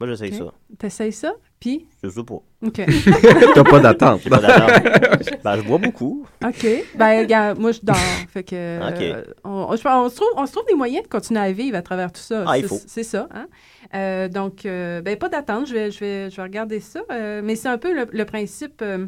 [0.00, 0.48] Moi, j'essaye Ok.
[0.48, 0.54] ça.
[0.78, 1.32] T'essayes ça?
[1.58, 1.86] Puis?
[2.04, 2.34] Je sais pas.
[2.34, 2.72] OK.
[3.54, 4.20] T'as pas d'attente.
[4.22, 5.40] J'ai pas d'attente.
[5.44, 6.26] ben, je bois beaucoup.
[6.44, 6.66] OK.
[6.96, 7.96] Ben, regarde, moi, je dors.
[8.28, 8.78] fait que.
[8.88, 9.00] OK.
[9.02, 11.50] euh, on, je pense- on se trouve, on se trouve des moyens de continuer à
[11.52, 12.44] vivre à travers tout ça.
[12.46, 12.80] Ah, il C'est- faut.
[12.86, 13.28] C'est ça.
[13.32, 13.46] Hein?
[13.94, 15.66] Euh, donc, euh, ben, pas d'attente.
[15.66, 17.00] Je vais, je, vais, je vais regarder ça.
[17.10, 18.82] Euh, mais c'est un peu le, le principe.
[18.82, 19.06] euh,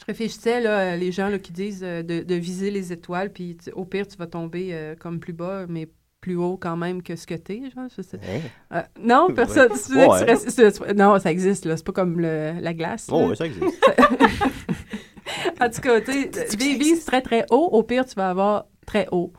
[0.00, 3.56] je réfléchissais, là, les gens là, qui disent euh, de, de viser les étoiles, puis
[3.62, 5.86] tu- au pire, tu vas tomber euh, comme plus bas, mais
[6.24, 8.18] plus haut quand même que ce que t'es, genre, je sais.
[8.22, 8.40] Hein?
[8.76, 9.70] Euh, non, personne.
[9.70, 9.78] Ouais.
[9.86, 10.74] tu Ouais.
[10.78, 11.76] tu non, ça existe, là.
[11.76, 13.08] C'est pas comme le- la glace.
[13.12, 13.78] Oh, oui, ça existe.
[15.60, 17.68] En tout cas, tu sais, vi- vise très, très haut.
[17.72, 19.32] Au pire, tu vas avoir très haut.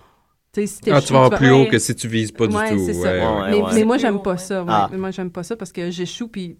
[0.55, 2.85] Si Ah, tu vas avoir plus haut que si tu vises pas du tout.
[2.85, 3.11] c'est ça.
[3.11, 3.51] ouais, ouais.
[3.51, 3.71] mais, ouais.
[3.73, 4.37] mais moi, j'aime pas ouais.
[4.37, 4.61] ça.
[4.63, 4.69] ouais.
[4.71, 4.89] Ah.
[4.93, 6.57] Moi, j'aime pas ça parce que j'échoue, puis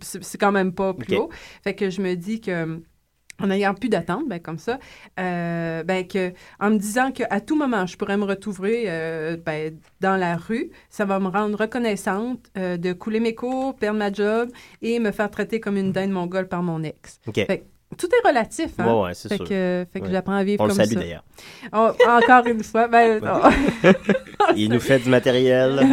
[0.00, 1.30] c'est quand même pas plus haut.
[1.62, 2.80] Fait que je me dis que
[3.40, 4.78] en n'ayant plus d'attente, ben, comme ça,
[5.20, 9.76] euh, ben, que, en me disant qu'à tout moment, je pourrais me retrouver euh, ben,
[10.00, 14.12] dans la rue, ça va me rendre reconnaissante euh, de couler mes cours, perdre ma
[14.12, 14.50] job
[14.82, 17.20] et me faire traiter comme une dinde mongole par mon ex.
[17.26, 17.34] OK.
[17.46, 17.64] Fait
[17.96, 18.70] tout est relatif.
[18.78, 18.86] Hein?
[18.92, 19.48] Ouais, ouais, c'est fait sûr.
[19.48, 20.10] que, fait que Ouais.
[20.10, 21.00] j'apprends à vivre On le comme salue ça.
[21.00, 21.24] d'ailleurs.
[21.72, 22.88] Oh, encore une fois.
[22.88, 23.48] Ben, oh.
[24.56, 25.80] Il nous fait du matériel.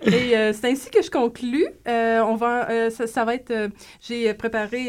[0.06, 1.66] Et euh, c'est ainsi que je conclus.
[1.86, 3.52] Euh, on va, euh, ça, ça va être.
[4.00, 4.86] J'ai préparé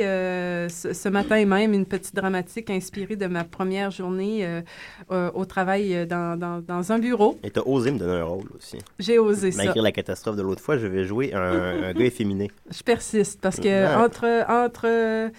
[0.69, 4.61] ce, ce matin même une petite dramatique inspirée de ma première journée
[5.09, 7.37] au travail dans, dans, dans un bureau.
[7.43, 8.77] Et t'as osé me donner un rôle aussi.
[8.99, 9.63] J'ai osé ça.
[9.63, 12.51] Malgré la catastrophe de l'autre fois, je vais jouer un, un gars efféminé.
[12.71, 15.29] Je persiste parce que entre, entre,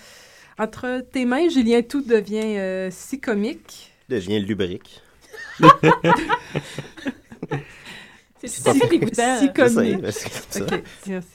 [0.58, 3.92] entre tes mains, Julien, tout devient si comique.
[4.08, 5.00] Devient lubrique.
[8.48, 9.38] C'est tout à fait dégoûtant.
[9.40, 10.60] Si.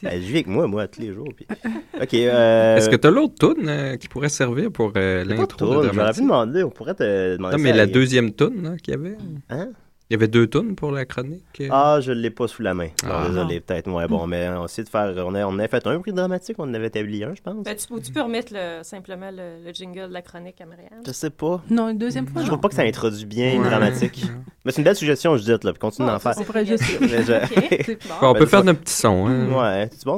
[0.03, 1.27] Ben, je vis avec moi, moi, tous les jours.
[1.35, 1.47] puis-
[2.01, 2.13] OK.
[2.13, 2.77] Euh...
[2.77, 5.89] Est-ce que t'as l'autre toune euh, qui pourrait servir pour euh, de l'intro de J'aurais
[5.89, 6.23] pu dramatique?
[6.23, 9.17] demander, on pourrait te demander Non, mais ça la deuxième toune là, qu'il y avait.
[9.49, 9.69] Hein?
[10.09, 11.43] Il y avait deux tounes pour la chronique.
[11.59, 11.67] euh?
[11.69, 12.87] Ah, je l'ai pas sous la main.
[13.03, 13.27] Non, Ah.
[13.27, 13.91] désolé, peut-être.
[13.91, 15.13] Ouais, bon, mais on essaie de faire.
[15.17, 17.65] On a, on a fait un prix dramatique, on en avait établi un, je pense.
[17.65, 21.03] Ben, tu, tu peux remettre le- simplement le, le jingle de la chronique à Marianne.
[21.05, 21.61] Je sais pas.
[21.69, 22.41] Non, une deuxième fois.
[22.41, 23.69] Je trouve pas que ça introduit bien une Ouais.
[23.69, 24.23] dramatique.
[24.63, 26.33] Mais c'est une belle suggestion, je dis, là, puis continue Ouais, d'en faire.
[26.37, 26.83] On pourrait juste.
[27.01, 28.15] Je- Bon.
[28.21, 29.27] On Ben, peut ça- faire notre petit son.
[29.27, 29.49] Hein?
[29.51, 30.15] Ouais, c'est bon?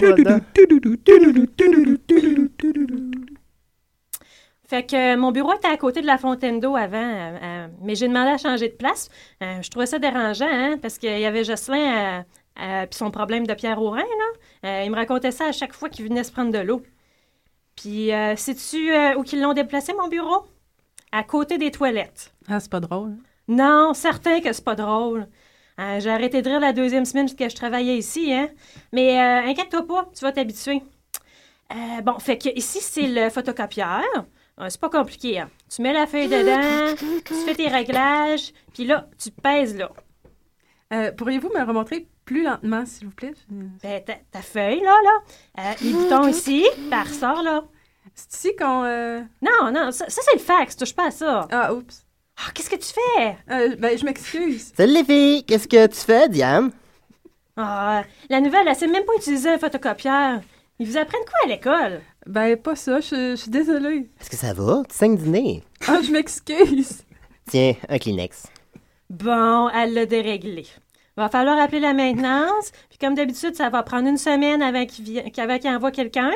[4.69, 7.67] Fait que euh, mon bureau était à côté de la fontaine d'eau avant, euh, euh,
[7.81, 9.09] mais j'ai demandé à changer de place.
[9.41, 12.23] Je trouvais ça dérangeant, hein, parce qu'il y avait Jocelyn
[12.55, 14.69] puis son problème de Pierre Aurin, là.
[14.69, 16.83] Euh, il me racontait ça à chaque fois qu'il venait se prendre de l'eau.
[17.75, 20.45] Puis, euh, sais-tu où qu'ils l'ont déplacé, mon bureau?
[21.11, 22.31] À côté des toilettes.
[22.47, 23.15] Ah, c'est pas drôle.
[23.47, 25.27] Non, certain que c'est pas drôle.
[25.79, 28.49] J'ai arrêté de rire la deuxième semaine que je travaillais ici, hein.
[28.91, 30.83] Mais inquiète-toi pas, tu vas t'habituer.
[31.71, 34.03] Euh, bon, fait que ici, c'est le photocopieur.
[34.59, 35.49] Euh, c'est pas compliqué, hein.
[35.73, 36.95] Tu mets la feuille dedans,
[37.25, 39.89] tu fais tes réglages, puis là, tu pèses là.
[40.91, 43.33] Euh, Pourriez-vous me le remontrer plus lentement, s'il vous plaît?
[43.49, 45.19] Ben, ta, ta feuille, là, là.
[45.59, 47.63] Euh, les boutons ici, par ressort, là.
[48.15, 48.83] C'est ici qu'on.
[48.83, 51.47] euh, Non, non, ça, ça, c'est le fax, touche pas à ça.
[51.51, 52.05] Ah, oups.
[52.37, 53.37] Ah, qu'est-ce que tu fais?
[53.51, 54.73] Euh, ben, je m'excuse.
[54.75, 56.71] Salut les filles, qu'est-ce que tu fais, Diane?
[57.55, 60.41] Ah, la nouvelle, elle sait même pas utiliser un photocopieur.
[60.79, 62.01] Ils vous apprennent quoi à l'école?
[62.29, 64.07] Ben, pas ça, je, je suis désolée.
[64.21, 64.83] Est-ce que ça va?
[64.87, 65.63] Tu saignes du nez?
[65.87, 67.01] Ah, je m'excuse.
[67.49, 68.43] Tiens, un Kleenex.
[69.09, 70.67] Bon, elle l'a déréglé.
[71.17, 75.05] Va falloir appeler la maintenance, puis comme d'habitude, ça va prendre une semaine avant qu'il
[75.05, 76.31] vi- qu'avant qu'il envoie quelqu'un,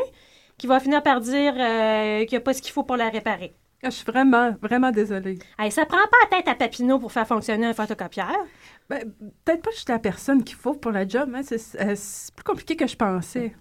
[0.57, 3.09] qui va finir par dire euh, qu'il n'y a pas ce qu'il faut pour la
[3.09, 3.53] réparer.
[3.83, 5.37] Ah, je suis vraiment, vraiment désolée.
[5.59, 8.33] Hey, ça prend pas la tête à Papineau pour faire fonctionner un photocopieur.
[8.89, 9.13] Ben,
[9.45, 11.41] peut-être pas juste la personne qu'il faut pour la job, hein.
[11.43, 13.53] C'est euh, c'est plus compliqué que je pensais.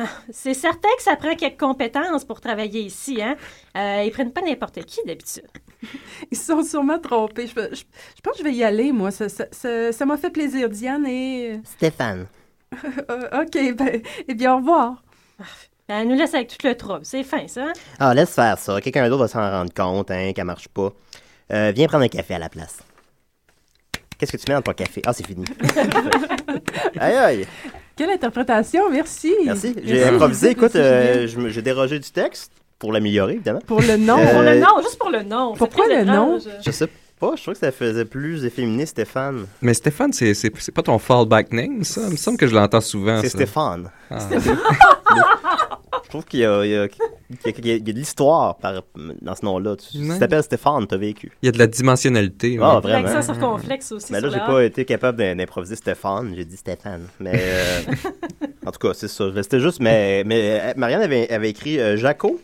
[0.00, 3.36] Ah, c'est certain que ça prend quelques compétences pour travailler ici, hein?
[3.76, 5.46] Euh, ils prennent pas n'importe qui d'habitude.
[6.30, 7.46] Ils se sont sûrement trompés.
[7.48, 7.82] Je, je-
[8.16, 9.10] je pense que je vais y aller, moi.
[9.10, 11.60] Ça ça- ça- ça m'a fait plaisir, Diane, et...
[11.64, 12.26] Stéphane.
[13.10, 15.02] Euh, OK, ben, eh bien, au revoir.
[15.88, 17.00] Elle nous laisse avec tout le trouble.
[17.04, 17.64] C'est fin, ça.
[17.64, 17.72] hein?
[17.98, 18.80] Ah, laisse faire ça.
[18.80, 20.92] Quelqu'un d'autre va s'en rendre compte, hein, qu'elle marche pas.
[21.52, 22.78] Euh, viens prendre un café à la place.
[24.18, 25.00] Qu'est-ce que tu mets dans ton café?
[25.06, 25.44] Ah, c'est fini.
[27.00, 27.46] aïe, aïe.
[27.98, 29.34] Quelle interprétation, merci.
[29.44, 29.74] Merci.
[29.82, 30.50] J'ai improvisé.
[30.50, 33.58] Écoute, euh, je j'ai dérogé du texte pour l'améliorer, évidemment.
[33.66, 34.16] Pour le nom.
[34.20, 35.54] Euh, Pour le nom, juste pour le nom.
[35.54, 36.36] Pourquoi le nom?
[36.38, 36.52] étrange.
[36.64, 39.46] Je sais pas, je trouve que ça faisait plus efféminé, Stéphane.
[39.62, 42.02] Mais Stéphane, c'est, c'est, c'est pas ton fallback name, ça?
[42.06, 43.20] Il me semble que je l'entends souvent.
[43.20, 43.38] C'est ça.
[43.38, 43.90] Stéphane.
[44.10, 44.18] Ah.
[46.04, 46.90] Je trouve qu'il y a, il y a- y
[47.58, 48.82] il y a de l'histoire par-
[49.20, 49.76] dans ce nom-là.
[49.76, 50.18] Tu, Ouais.
[50.18, 51.30] t'appelles Stéphane, t'as vécu.
[51.42, 52.58] Il y a de la dimensionnalité.
[52.62, 52.80] Ah, ouais.
[52.80, 53.02] vraiment.
[53.12, 54.10] L'accent circonflexe aussi.
[54.12, 57.02] Mais là, j'ai pas été capable d'im- d'improviser Stéphane, j'ai dit Stéphane.
[57.20, 57.80] Mais euh,
[58.66, 59.24] en tout cas, c'est ça.
[59.42, 62.40] C'était juste, mais, mais euh, Marianne avait, avait écrit euh, Jaco.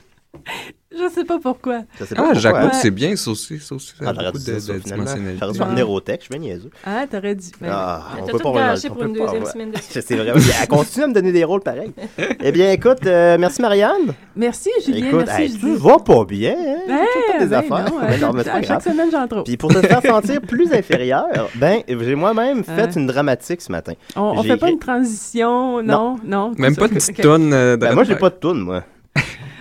[0.97, 1.81] Je sais pas pourquoi.
[1.99, 2.41] Je sais pas Ah, pourquoi.
[2.41, 2.73] Jaco, Ouais.
[2.75, 3.59] c'est bien, ça aussi.
[3.59, 5.05] Ça ça Ah, j'aurais beaucoup dû ça, de finalement.
[5.05, 5.39] dimensionnalité.
[5.41, 6.71] J'aurais dû venir au texte, je suis bien niaiseux.
[6.87, 7.47] Ah, t'aurais dû.
[7.61, 10.15] ben, Ah, Elle on t'a peut tout pas on pour une deuxième semaine de C'est
[10.15, 10.33] vrai.
[10.63, 11.93] Elle continue à me donner des rôles pareils.
[12.41, 14.15] eh bien, écoute, euh, merci Marianne.
[14.37, 15.07] Merci, Julien.
[15.09, 15.61] Écoute, merci, hey, Judy.
[15.61, 16.55] tu vas pas bien.
[16.57, 16.79] Hein?
[16.87, 17.93] Ben, Tout le temps des ben affaires.
[17.93, 19.43] non, Mais non, mais c'est pas à chaque semaine, j'en trouve.
[19.43, 23.95] Puis pour te faire sentir plus inférieur, ben, j'ai moi-même fait une dramatique ce matin.
[24.15, 26.53] On, on fait pas une transition, non, non.
[26.57, 26.89] Même pas ça.
[26.89, 27.23] de petite Ok.
[27.25, 27.53] tonne.
[27.53, 28.85] euh, Ben, moi, j'ai pas de toune, moi.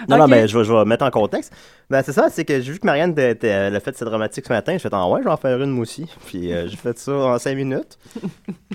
[0.10, 1.54] Non, non, ben, je vais, je vais mettre en contexte.
[1.90, 4.08] Ben, c'est ça, c'est que j'ai vu que Marianne était- était- elle a fait cette
[4.08, 4.74] dramatique ce matin.
[4.74, 6.06] J'ai fait, ah ouais, je vais en faire une, moi aussi.
[6.28, 7.98] Puis euh, j'ai fait ça en cinq minutes.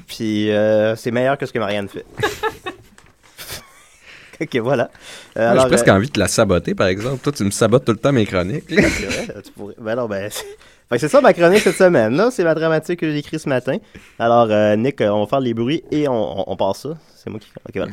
[0.07, 2.05] Puis euh, c'est meilleur que ce que Marianne fait.
[4.41, 4.91] ok, voilà.
[5.37, 7.19] Euh, Ouais, alors, J'ai presque euh, envie de la saboter, par exemple.
[7.23, 8.65] Toi, tu me sabotes tout le temps mes chroniques.
[8.69, 10.29] c'est vrai, tu pourrais- Ben non, ben.
[10.31, 10.45] c'est-
[10.89, 12.15] Fait que c'est ça ma chronique cette semaine.
[12.17, 13.77] Là, c'est ma dramatique que j'ai écrite ce matin.
[14.19, 16.91] Alors, euh, Nick, on va faire les bruits et on, on, on passe ça.
[17.17, 17.49] C'est moi qui.
[17.69, 17.93] Ok, voilà.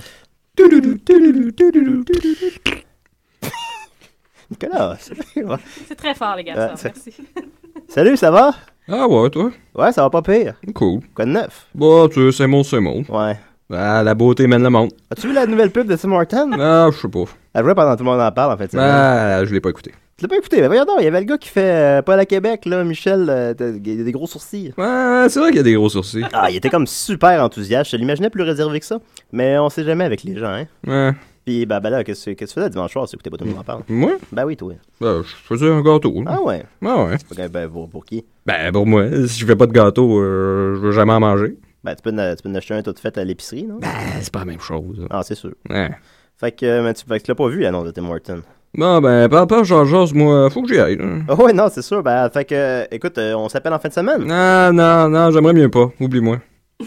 [4.51, 6.75] Nicolas, c'est- très fort, les Ah, garçons.
[6.75, 7.13] c'est- Merci.
[7.87, 8.51] Salut, ça va?
[8.87, 9.51] Ah ouais, toi?
[9.75, 10.53] Ouais, ça va pas pire.
[10.73, 10.99] Cool.
[11.15, 11.67] Quoi de neuf?
[11.73, 13.03] Bah, tu sais, c'est mon, c'est mon.
[13.09, 13.37] Ouais.
[13.73, 14.91] Ah, la beauté mène le monde.
[15.09, 16.51] As-tu vu la nouvelle pub de Tim Horton?
[16.59, 17.23] Ah, je sais pas.
[17.55, 18.69] Elle jouait pendant tout le monde en parle, en fait.
[18.77, 19.91] Ah, je l'ai pas écouté.
[20.17, 20.61] Tu l'as pas écouté?
[20.61, 22.83] Ben voyons donc, il y avait le gars qui fait euh, Paul à Québec, là,
[22.85, 23.53] Michel, euh,
[23.83, 24.71] il a des gros sourcils.
[24.77, 26.23] Ouais, c'est vrai qu'il y a des gros sourcils.
[26.31, 27.91] Ah, il était comme super enthousiaste.
[27.91, 28.99] Je l'imaginais plus réservé que ça.
[29.33, 30.65] Mais on sait jamais avec les gens, hein.
[30.87, 31.11] Ouais.
[31.45, 33.51] Puis, ben, ben là, qu'est-ce que tu faisais dimanche soir si écoutais pas tout le
[33.51, 33.83] monde en parle?
[33.87, 34.13] Moi?
[34.31, 34.73] Ben oui, toi.
[34.99, 36.23] Ben, je faisais un gâteau.
[36.25, 36.63] Ah ouais?
[36.83, 37.15] Ah ouais.
[37.31, 38.25] Ok, Ben, pour, pour qui?
[38.45, 41.55] Ben, pour moi, si je fais pas de gâteau, euh, je veux jamais en manger.
[41.83, 43.77] Ben, tu peux, en- tu peux en acheter un tout fait à l'épicerie, non?
[43.79, 43.89] Ben,
[44.21, 45.05] c'est pas la même chose.
[45.11, 45.51] Ah, c'est sûr.
[45.69, 45.91] Ouais.
[46.37, 48.41] Fait que, mais tu, fait que tu l'as pas vu, l'annonce de Tim Horton.
[48.77, 50.97] Bon, ben, parle pas, Georges, moi, faut que j'y aille.
[50.97, 51.05] là.
[51.29, 52.01] Ah ouais, non, c'est sûr.
[52.01, 54.23] Ben, fait que, euh, écoute, euh, on s'appelle en fin de semaine.
[54.25, 55.91] Non, non, non, j'aimerais mieux pas.
[56.01, 56.39] Oublie-moi.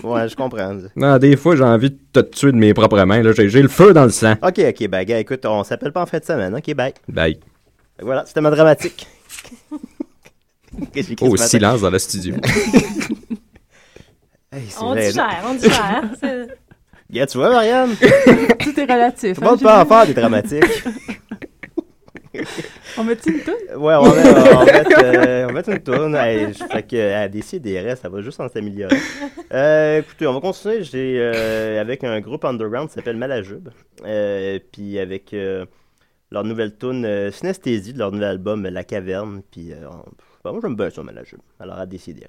[0.03, 0.77] Ouais, je comprends.
[0.97, 3.23] Non, des fois, j'ai envie de te tuer de mes propres mains.
[3.23, 3.33] là.
[3.33, 4.35] J'ai j'ai le feu dans le sang.
[4.43, 6.55] Ok, ok, ben, gars, écoute, on s'appelle pas en fin de semaine.
[6.55, 6.93] Ok, bye.
[7.09, 7.39] Bye.
[8.01, 9.07] Voilà, c'était ma dramatique.
[11.23, 12.37] Oh, silence dans le studio.
[14.51, 16.03] Hey, c'est On vrai, digère, on digère.
[17.11, 17.97] Gars, tu vois, Marianne?
[18.61, 19.35] Tout est relatif.
[19.35, 20.85] Tout le hein, monde peut en faire des dramatiques.
[22.97, 23.55] On met-tu une toune?
[23.77, 26.15] Ouais, on mettre, on mettre, euh, on une tourne.
[26.17, 27.29] Hey, je- fait que, à
[27.81, 28.97] restes, ça va juste en s'améliorer.
[29.53, 30.83] Euh, écoutez, on va continuer.
[30.85, 33.69] J'ai euh, avec un groupe underground qui s'appelle Malajube.
[34.05, 35.35] Euh, puis avec
[36.31, 39.43] leur nouvelle tune Synesthésie de leur nouvel album La Caverne.
[39.51, 39.73] Puis
[40.45, 41.41] ben, moi j'aime bien ça, Malajube.
[41.61, 42.27] Alors à décider.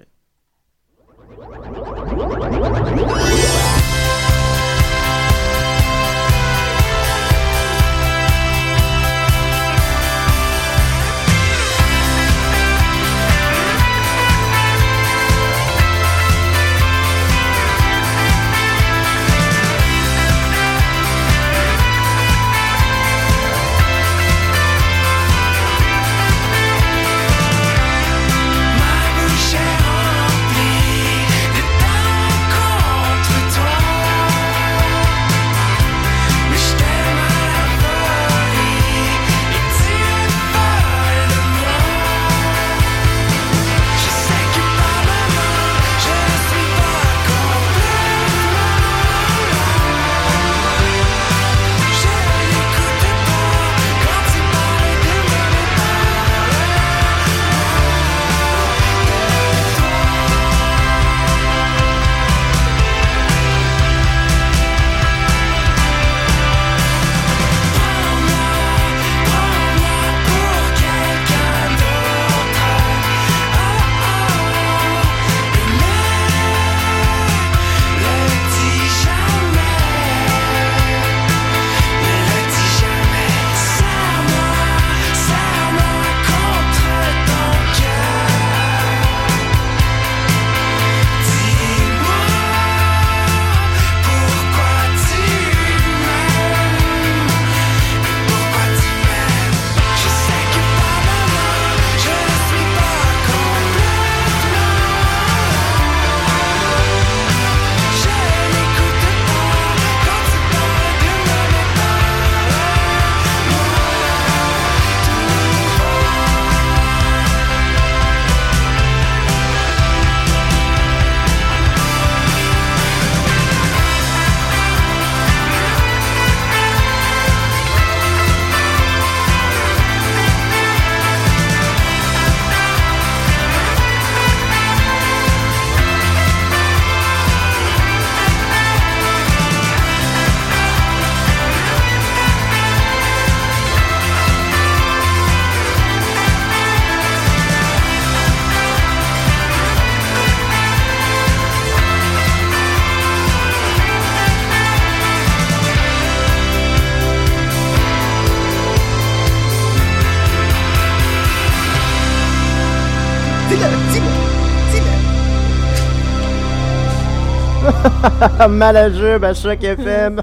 [168.48, 170.22] Mal à jeu, à chaque FM.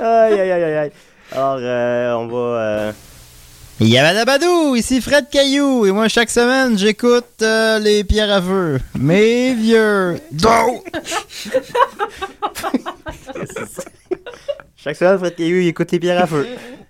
[0.00, 0.92] aïe, aïe, aïe, aïe.
[1.32, 2.38] Alors, euh, on va.
[2.38, 2.92] Euh...
[3.80, 8.78] Yabadabadou, ici Fred Caillou, et moi chaque semaine j'écoute euh, les pierres à feu.
[8.98, 10.20] Mes vieux.
[10.30, 10.84] Do!
[14.76, 16.46] chaque semaine Fred Caillou il écoute les pierres à feu.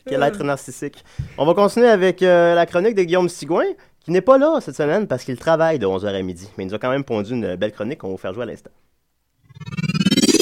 [0.07, 1.03] Quel être narcissique.
[1.39, 3.65] On va continuer avec euh, la chronique de Guillaume Sigouin,
[4.05, 6.49] qui n'est pas là cette semaine parce qu'il travaille de 11h à midi.
[6.59, 8.43] Mais il nous a quand même pondu une belle chronique qu'on va vous faire jouer
[8.43, 8.71] à l'instant.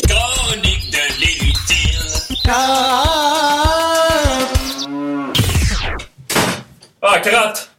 [0.09, 2.03] Chronique de l'inutile.
[7.03, 7.71] Ah, crotte!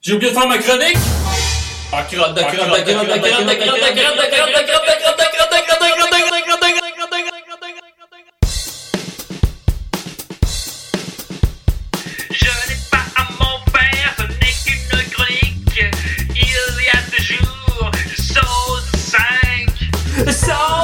[0.00, 0.96] J'ai oublié de faire ma chronique?
[1.92, 5.37] Ah, crotte, crotte, crotte, crotte, crotte, crotte, crotte, crotte, crotte, crotte, crotte, crotte, crotte,
[20.26, 20.77] So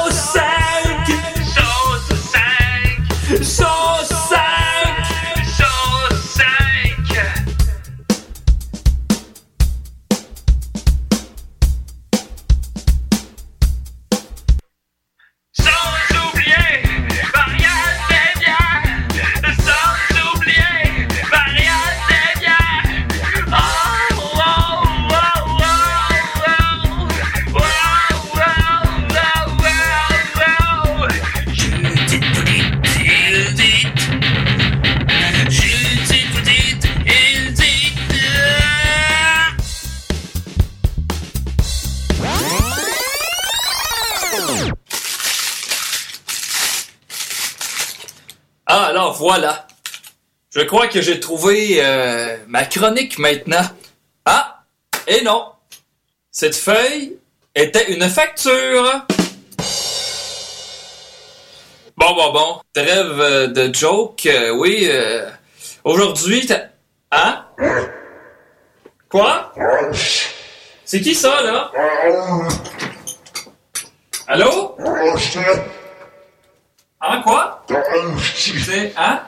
[49.17, 49.67] voilà.
[50.53, 53.65] Je crois que j'ai trouvé euh, ma chronique maintenant.
[54.25, 54.63] Ah,
[55.07, 55.51] et non.
[56.31, 57.17] Cette feuille
[57.53, 59.05] était une facture.
[61.97, 62.61] Bon, bon, bon.
[62.73, 64.25] Trêve euh, de joke.
[64.25, 65.29] euh, oui, euh,
[65.83, 66.47] aujourd'hui.
[67.11, 67.45] Hein?
[69.09, 69.53] Quoi?
[70.83, 71.71] C'est qui ça, là?
[74.27, 74.75] Allô?
[77.07, 77.63] Hein, quoi?
[78.65, 78.93] C'est...
[78.97, 79.21] Hein?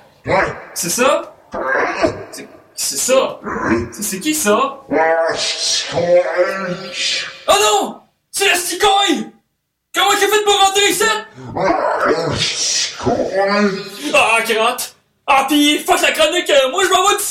[0.74, 1.36] C'est ça?
[2.32, 3.40] C'est- ça?
[3.92, 4.82] C'est- qui ça?
[7.48, 8.02] Oh non!
[8.32, 9.32] C'est la sticoille!
[9.94, 11.04] Comment a fait pour rentrer ici?
[14.14, 14.96] Ah, crotte!
[15.28, 17.24] Ah, pis fuck la chronique, euh, moi je m'en vais du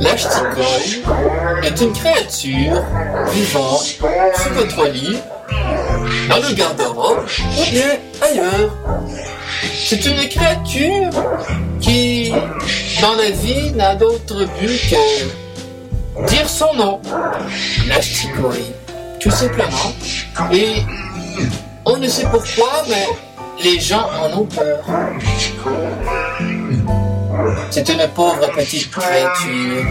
[0.00, 1.02] L'achticoille
[1.62, 2.82] est une créature
[3.32, 5.18] vivant sous votre lit,
[6.28, 7.26] dans le garde-robe
[7.58, 8.70] ou bien ailleurs.
[9.86, 11.10] C'est une créature
[11.80, 12.32] qui,
[13.00, 17.00] dans la vie, n'a d'autre but que dire son nom.
[17.88, 18.72] L'achticoille,
[19.20, 19.92] tout simplement.
[20.52, 20.82] Et
[21.84, 23.06] on ne sait pourquoi, mais
[23.62, 24.84] les gens en ont peur.
[27.70, 29.84] C'est une pauvre petite créature.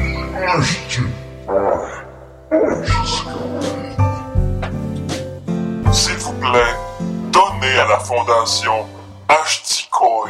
[5.91, 6.76] S'il vous plaît,
[7.32, 8.86] donnez à la fondation
[9.28, 10.30] Ashtikoi.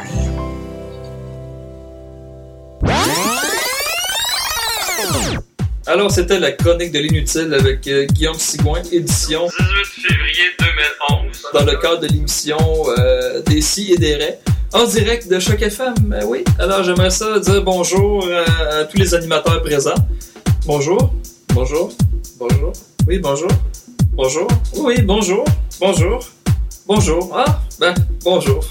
[5.86, 11.46] Alors, c'était la chronique de l'inutile avec euh, Guillaume Sigouin, édition 18 février 2011.
[11.52, 12.56] dans le cadre de l'émission
[12.98, 14.38] euh, des si et des raies,
[14.74, 15.94] en direct de Choc FM.
[16.12, 18.44] Euh, oui, alors j'aimerais ça dire bonjour euh,
[18.80, 19.94] à tous les animateurs présents.
[20.66, 21.14] Bonjour,
[21.54, 21.92] bonjour,
[22.38, 22.72] bonjour,
[23.06, 23.50] oui, bonjour,
[24.12, 25.44] bonjour, oui, bonjour,
[25.80, 26.28] bonjour,
[26.86, 27.94] bonjour, ah, ben,
[28.24, 28.64] bonjour.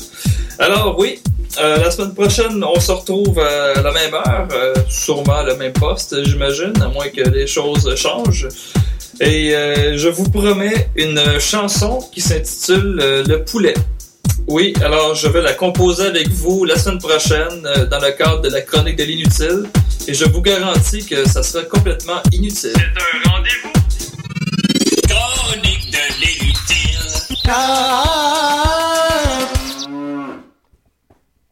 [0.59, 1.19] Alors, oui,
[1.61, 5.55] euh, la semaine prochaine, on se retrouve à la même heure, euh, sûrement à le
[5.55, 8.49] même poste, j'imagine, à moins que les choses changent.
[9.21, 13.75] Et euh, je vous promets une chanson qui s'intitule euh, Le poulet.
[14.47, 18.41] Oui, alors je vais la composer avec vous la semaine prochaine euh, dans le cadre
[18.41, 19.69] de la chronique de l'inutile.
[20.07, 22.73] Et je vous garantis que ça sera complètement inutile.
[22.75, 23.71] C'est un rendez-vous.
[25.07, 26.63] Chronique de l'inutile.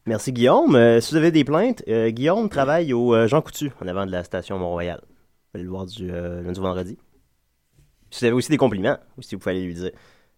[0.04, 0.76] Merci Guillaume.
[0.76, 4.04] Euh, si vous avez des plaintes, euh, Guillaume travaille au euh, Jean Coutu, en avant
[4.04, 5.00] de la station Mont-Royal.
[5.02, 6.98] Vous allez le voir du euh, lundi au vendredi.
[8.10, 9.92] Si vous avez aussi des compliments, aussi vous pouvez aller lui dire.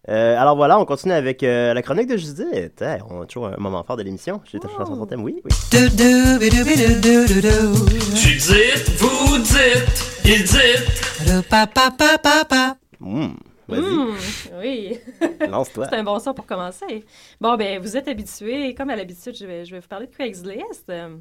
[0.07, 2.79] Euh, alors voilà, on continue avec euh, la chronique de Judith.
[2.81, 4.39] Hey, on a toujours un moment fort de l'émission.
[4.45, 5.51] J'ai ta chanson sur thème, oui, oui.
[8.15, 11.33] Judith, vous dites, il dit.
[12.99, 13.27] Mmh,
[13.67, 14.15] vas-y, Mmh,
[14.61, 14.99] oui.
[15.49, 15.87] lance-toi.
[15.89, 17.03] C'est un bon son pour commencer.
[17.41, 20.11] Bon, ben, vous êtes habitués, comme à l'habitude, je vais, je vais vous parler de
[20.13, 20.85] Craigslist.
[20.89, 21.17] Euh,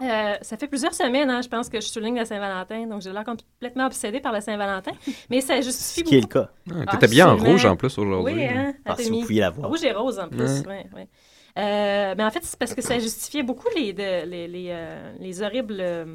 [0.00, 3.12] Euh, ça fait plusieurs semaines, hein, je pense, que je souligne la Saint-Valentin, donc j'ai
[3.12, 4.92] l'air complètement obsédée par la Saint-Valentin,
[5.30, 6.50] mais ça justifie Ce qui est le cas.
[6.70, 8.34] Ouais, t'étais bien en rouge, en plus, aujourd'hui.
[8.34, 9.68] Oui, hein, Ah, si vous pouviez la voir.
[9.68, 10.86] Rouge et rose, en plus, ouais.
[11.58, 15.12] Euh, mais en fait, c'est parce que ça justifiait beaucoup les, de- les, les, euh,
[15.20, 16.06] les horribles euh,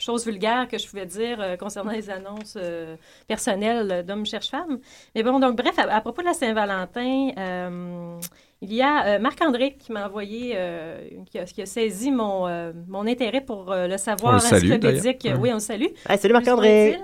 [0.00, 2.96] choses vulgaires que je pouvais dire euh, concernant les annonces euh,
[3.28, 4.78] personnelles d'hommes cherche femmes.
[5.14, 8.18] Mais bon, donc bref, à, à propos de la Saint-Valentin, euh,
[8.62, 12.46] il y a euh, Marc-André qui m'a envoyé, euh, qui, a, qui a saisi mon,
[12.46, 15.28] euh, mon intérêt pour euh, le savoir On le salue, encyclopédique.
[15.38, 15.86] Oui, on le salue.
[16.08, 16.98] Hey, salut Marc-André.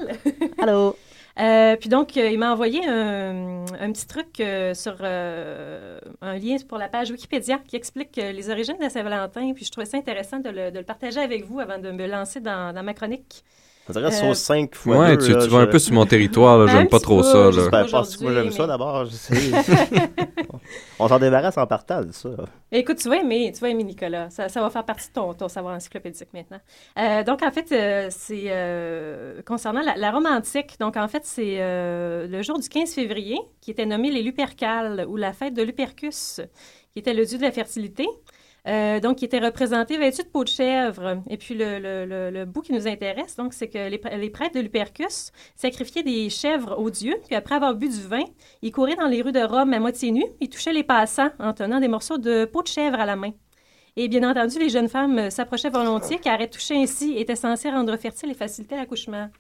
[0.59, 0.97] Allô?
[1.39, 6.79] Euh, puis donc, euh, il m'a envoyé un, petit truc euh, sur un lien pour
[6.79, 9.53] la page Wikipédia qui explique les origines de Saint-Valentin.
[9.53, 12.83] Puis je trouvais ça intéressant de le, partager avec vous avant de me lancer dans
[12.83, 13.45] ma chronique.
[13.89, 15.95] On dirait Euh, sur 5 fois Ouais, deux, tu, là, tu vas un peu sur
[15.95, 17.51] mon territoire, là, j'aime pas trop peu, ça.
[17.53, 17.71] je sais Là.
[17.71, 19.05] pas Ben, pense moi j'aime aujourd'hui, ça mais- d'abord.
[19.05, 19.35] je sais.
[20.99, 22.31] On s'en débarrasse en partant de ça.
[22.73, 24.29] Écoute, tu vas aimer, tu vas aimer Nicolas.
[24.31, 26.61] Ça, ça va faire partie de ton, ton savoir encyclopédique maintenant.
[26.99, 30.77] Euh, donc, en fait, euh, c'est euh, concernant la, la Rome antique.
[30.81, 35.07] Donc, en fait, c'est euh, le jour du 15 février qui était nommé les Lupercales
[35.09, 36.41] ou la fête de Lupercus,
[36.93, 38.07] qui était le dieu de la fertilité.
[38.69, 41.23] Euh, donc, qui était représenté vêtu de peau de chèvre.
[41.31, 44.17] Et puis, le, le- le- le bout qui nous intéresse, donc, c'est que les, pr-
[44.19, 47.15] les prêtres de Lupercus sacrifiaient des chèvres aux dieux.
[47.27, 48.25] Puis, après avoir bu du vin,
[48.63, 50.27] ils couraient dans les rues de Rome à moitié nus.
[50.41, 53.31] Ils touchaient les passants en tenant des morceaux de peau de chèvre à la main.
[53.99, 57.97] Et bien entendu, les jeunes femmes s'approchaient volontiers car être touchées ainsi était censé rendre
[57.97, 59.31] fertile et faciliter l'accouchement.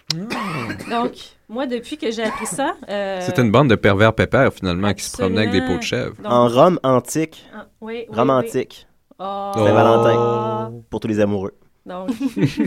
[0.88, 1.12] Donc,
[1.48, 2.74] moi, depuis que j'ai appris ça...
[2.88, 5.82] euh, C'était une bande de pervers pépères, finalement, qui se promenaient avec des peaux de
[5.82, 6.14] chèvre.
[6.22, 7.44] Donc- En Rome antique.
[7.54, 8.34] Ah, oui, oui, Rome oui.
[8.46, 8.86] antique.
[9.18, 9.52] Oh.
[9.54, 10.72] Saint-Valentin.
[10.90, 11.54] Pour tous les amoureux.
[11.86, 12.08] Donc,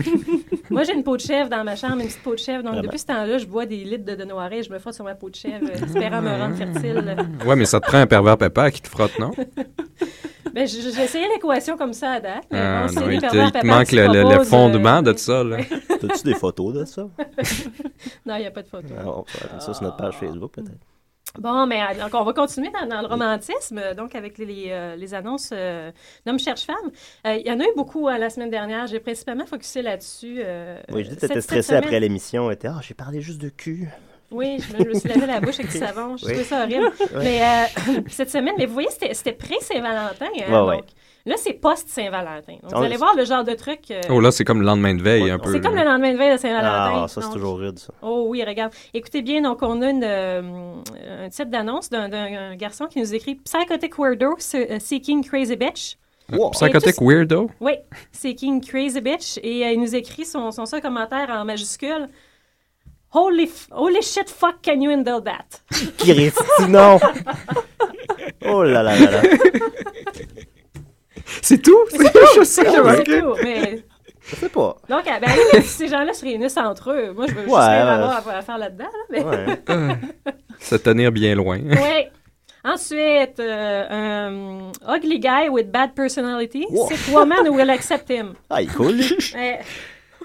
[0.70, 2.62] moi, j'ai une peau de chèvre dans ma chambre, une petite peau de chèvre.
[2.64, 2.80] Donc, ben.
[2.82, 5.04] depuis ce temps-là, je bois des litres de, de noiret et je me frotte sur
[5.04, 7.16] ma peau de chèvre, euh, espérant me rendre fertile.
[7.46, 9.30] Ouais, mais ça te prend un pervers pépère qui te frotte, non?
[10.52, 12.44] Ben, j'ai essayé l'équation comme ça à date.
[12.50, 14.96] mais Ah, bon, c'est non, il te, il te manque le, le- le proposent, fondement
[14.96, 15.44] euh, de ça.
[15.44, 15.58] Là.
[15.88, 17.02] T'as-tu des photos de ça?
[18.26, 18.88] Non, il n'y a pas de photo.
[18.98, 20.80] Ah, on va mettre ça sur notre page Facebook, peut-être.
[21.38, 24.66] Bon, mais euh, donc on va continuer dans, dans le romantisme, donc avec les, les,
[24.70, 25.92] euh, les annonces euh,
[26.26, 26.90] d'hommes cherche femmes.
[27.26, 28.86] Euh, Il y en a eu beaucoup euh, la semaine dernière.
[28.88, 30.40] J'ai principalement focusé là-dessus.
[30.44, 31.84] euh, Oui, je dis que cette- t'étais cette stressé semaine.
[31.84, 32.50] après l'émission.
[32.50, 33.88] était Ah, j'ai parlé juste de cul.
[34.30, 36.16] Oui, je me, je me suis lavé la bouche avec du savon.
[36.16, 36.32] Je Oui.
[36.32, 36.84] trouvais ça horrible.
[36.84, 37.06] Ouais.
[37.18, 40.26] Mais euh, cette semaine, mais vous voyez, c'était c'était pré-Saint-Valentin.
[40.26, 40.76] hein, Ouais, ouais.
[40.76, 40.84] donc
[41.26, 42.54] Là, c'est post-Saint-Valentin.
[42.62, 43.90] Donc, Ah, vous allez c'est- voir le genre de truc.
[43.90, 45.52] euh, Oh là, c'est comme le lendemain de veille, un peu.
[45.52, 47.02] c'est comme le lendemain de veille de Saint-Valentin.
[47.04, 47.92] Ah, ça, c'est Donc, toujours rude, ça.
[48.00, 48.72] Oh oui, regarde.
[48.94, 50.40] Écoutez bien, donc on a une, euh,
[51.24, 55.96] un titre d'annonce d'un- garçon qui nous écrit Psychotic Weirdo se- Seeking Crazy Bitch.
[56.32, 56.50] Wow.
[56.52, 57.50] Psychotic tout- Weirdo?
[57.60, 57.72] Oui,
[58.12, 59.38] Seeking Crazy Bitch.
[59.42, 62.08] Et euh, il nous écrit son, son seul commentaire en majuscule.
[63.12, 65.60] Holy, f- holy shit, fuck, can you handle that?
[65.98, 66.98] Christy, non!
[68.46, 69.22] Oh là là là là.
[71.42, 71.78] C'est tout?
[71.90, 72.70] C'est tout, Je c'est sais,
[73.04, 73.82] c'est tout, mais...
[74.22, 74.76] Je sais pas.
[74.88, 75.30] Donc, à- ben,
[75.62, 77.90] ces gens-là se réunissent entre eux, moi, je veux juste Ouais, rien ouais.
[78.04, 78.84] avoir à, à faire là-dedans.
[78.84, 79.24] là, mais...
[79.70, 79.94] Euh,
[80.60, 81.58] Se tenir bien loin.
[81.68, 82.06] Oui.
[82.62, 86.66] Ensuite, euh, un ugly guy with bad personality.
[86.68, 86.88] Wow.
[86.88, 88.34] Sick woman who will accept him.
[88.50, 89.00] Ah, il cool.
[89.34, 89.60] Ouais,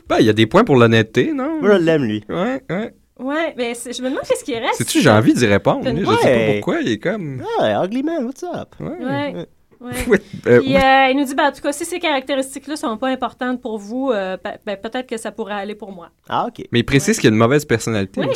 [0.10, 1.60] Ben, il y a des points pour l'honnêteté, non?
[1.62, 2.24] Moi, je l'aime, lui.
[2.30, 2.93] Ouais, ouais.
[3.20, 4.76] ouais, mais je me demande qu'est-ce qui reste.
[4.76, 5.89] Sais-tu, j'ai envie d'y répondre.
[5.89, 6.53] lui, Je sais pas Ouais.
[6.56, 7.43] pourquoi, il est comme.
[7.60, 8.76] Ah, Ugly Man, what's up?
[8.80, 9.06] Ouais.
[9.06, 9.45] ouais.
[9.82, 9.91] Ouais,
[10.47, 13.10] euh, Puis, euh, il nous dit, ben, en tout cas, si ces caractéristiques-là sont pas
[13.10, 16.10] importantes pour vous, euh, ben, peut-être que ça pourrait aller pour moi.
[16.30, 16.66] Ah, OK.
[16.72, 18.32] Mais il précise qu'il a une mauvaise personnalité Oui, euh,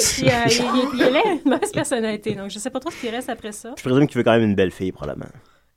[0.47, 3.29] il, il, il a une mauvaise personnalité, donc je sais pas trop ce qui reste
[3.29, 3.73] après ça.
[3.77, 5.29] Je présume qu'il veut quand même une belle fille, probablement.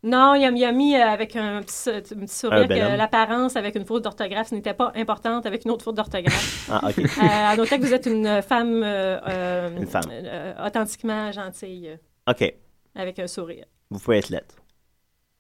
[0.05, 2.96] Non, il a, il a mis euh, avec un petit, un petit Un sourire que
[2.96, 6.68] l'apparence avec une faute d'orthographe ce n'était pas importante avec une autre faute d'orthographe.
[6.72, 6.98] Ah, OK.
[6.98, 10.03] Euh, à noter que vous êtes une femme, euh, euh, Une femme.
[10.11, 12.53] euh, authentiquement gentille, euh, OK.
[12.96, 13.66] avec un sourire.
[13.90, 14.57] Vous pouvez être lettre.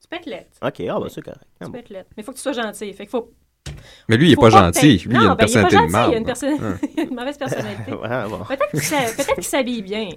[0.00, 0.50] Tu peux être lettre.
[0.62, 1.40] OK, ah, bah, c'est correct.
[1.42, 1.72] Ah, Tu bon.
[1.72, 2.10] peux être lettre.
[2.16, 2.92] Mais il faut que tu sois gentil.
[2.92, 3.32] Fait qu'il faut.
[4.08, 4.98] Mais lui, il est faut pas gentil.
[4.98, 6.26] Lui, il a une ben, il est pas personnalité de gentil, Il a une, marde.
[6.26, 6.90] perso- Ouais.
[6.96, 7.92] il a une mauvaise personnalité.
[7.92, 8.44] Ouais, bon.
[8.44, 10.08] Peut-être qu'il s'a- peut-être qu'il s'habille bien.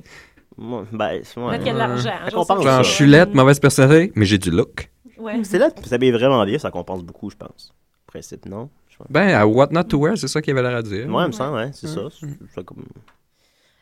[0.58, 1.52] Moi, ben, c'est moi.
[1.52, 2.64] Peut-être qu'il y a de l'argent, Ça compense.
[2.64, 4.90] Genre, je suis laide, mauvaise personnalité, mais j'ai du look.
[5.18, 5.44] Ouais.
[5.44, 7.74] C'est là, ça s'habille vraiment bien, ça compense beaucoup, je pense.
[8.08, 8.70] En principe, non?
[9.10, 11.08] Ben, à What Not to Wear, c'est ça qu'il avait l'air à dire.
[11.08, 12.02] Ouais, il me semble, ouais, c'est ça.
[12.18, 12.86] C'est ça comme...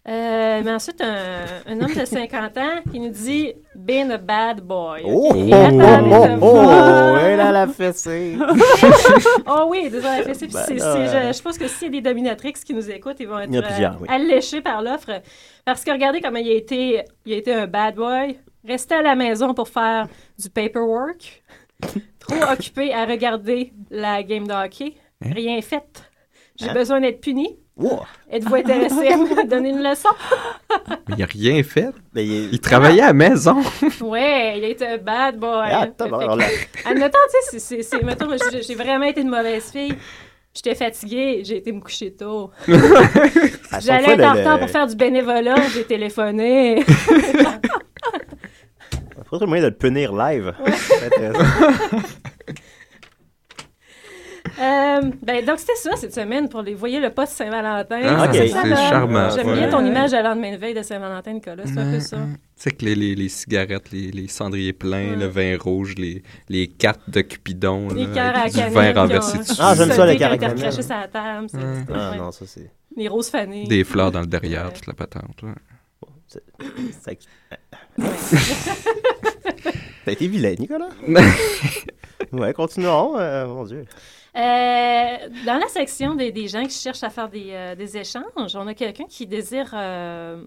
[0.05, 4.59] Euh, mais ensuite, un, un homme de 50 ans qui nous dit Being a bad
[4.59, 5.01] boy.
[5.05, 7.19] Oh, oh, oh, oh, oh, bonne.
[7.21, 8.35] elle a la fessée.
[9.47, 10.47] oh oui, désolé, la fessée.
[10.47, 13.27] Ben euh, je, je pense que s'il y a des dominatrix qui nous écoutent, ils
[13.29, 14.07] vont être Il euh, oui.
[14.09, 15.21] alléchés par l'offre.
[15.63, 18.37] Parce que regardez comment il a été, il a été un bad boy.
[18.67, 21.43] Resté à la maison pour faire du paperwork.
[22.19, 24.95] Trop occupé à regarder la game de hockey.
[25.21, 26.03] Rien fait.
[26.59, 26.73] J'ai Hein?
[26.73, 27.57] besoin d'être puni.
[27.75, 28.01] Wow.
[28.31, 30.09] Êtes-vous intéressé à me donner une leçon?
[31.09, 31.89] Mais il a rien fait.
[32.13, 32.53] Ben, il...
[32.53, 33.61] Il travaillait à la maison.
[34.01, 35.69] Ouais, il un bad boy.
[35.71, 36.03] Ah, Fait que-
[37.51, 38.27] tu sais, c'est- mettons,
[38.61, 39.95] j'ai vraiment été une mauvaise fille.
[40.53, 42.51] J'étais fatiguée, j'ai été me coucher tôt.
[42.67, 46.83] J'allais être en le- retard pour faire du bénévolat, j'ai téléphoné.
[49.17, 50.53] Il faudrait moyen de le punir live.
[50.75, 51.43] C'est intéressant.
[54.63, 56.73] Euh, ben, donc, c'était ça cette semaine pour les.
[56.73, 57.99] Voyez le poste Saint-Valentin.
[58.03, 58.33] Ah, Ok.
[58.33, 59.29] c'est ça, charmant.
[59.31, 59.53] J'aime ouais.
[59.55, 61.63] bien ton image de lendemain de veille de Saint-Valentin, Nicolas.
[61.65, 62.17] C'est un peu ça.
[62.17, 66.23] Tu sais que les, les, les cigarettes, les, les cendriers pleins, le vin rouge, les,
[66.49, 69.53] les cartes de Cupidon, Les là, à du vin renversé dessus.
[69.59, 70.37] Ah, j'aime ça, les cœurs à
[70.71, 71.47] sur la table.
[71.93, 72.17] Ah ouais.
[72.17, 72.71] non, ça c'est.
[72.95, 73.65] Les roses fanées.
[73.65, 74.73] Des fleurs dans le derrière, Ouais.
[74.73, 75.41] toute la patente.
[75.43, 75.49] ouais.
[76.27, 76.43] c'est-
[77.03, 77.19] c'est-
[80.05, 80.89] T'as été vilain, Nicolas.
[82.31, 83.17] ouais, continuons.
[83.17, 83.85] euh, mon Dieu.
[84.35, 88.73] Euh, dans la section des, gens qui cherchent à faire des, euh, échanges, on a
[88.73, 90.43] quelqu'un qui désire, euh,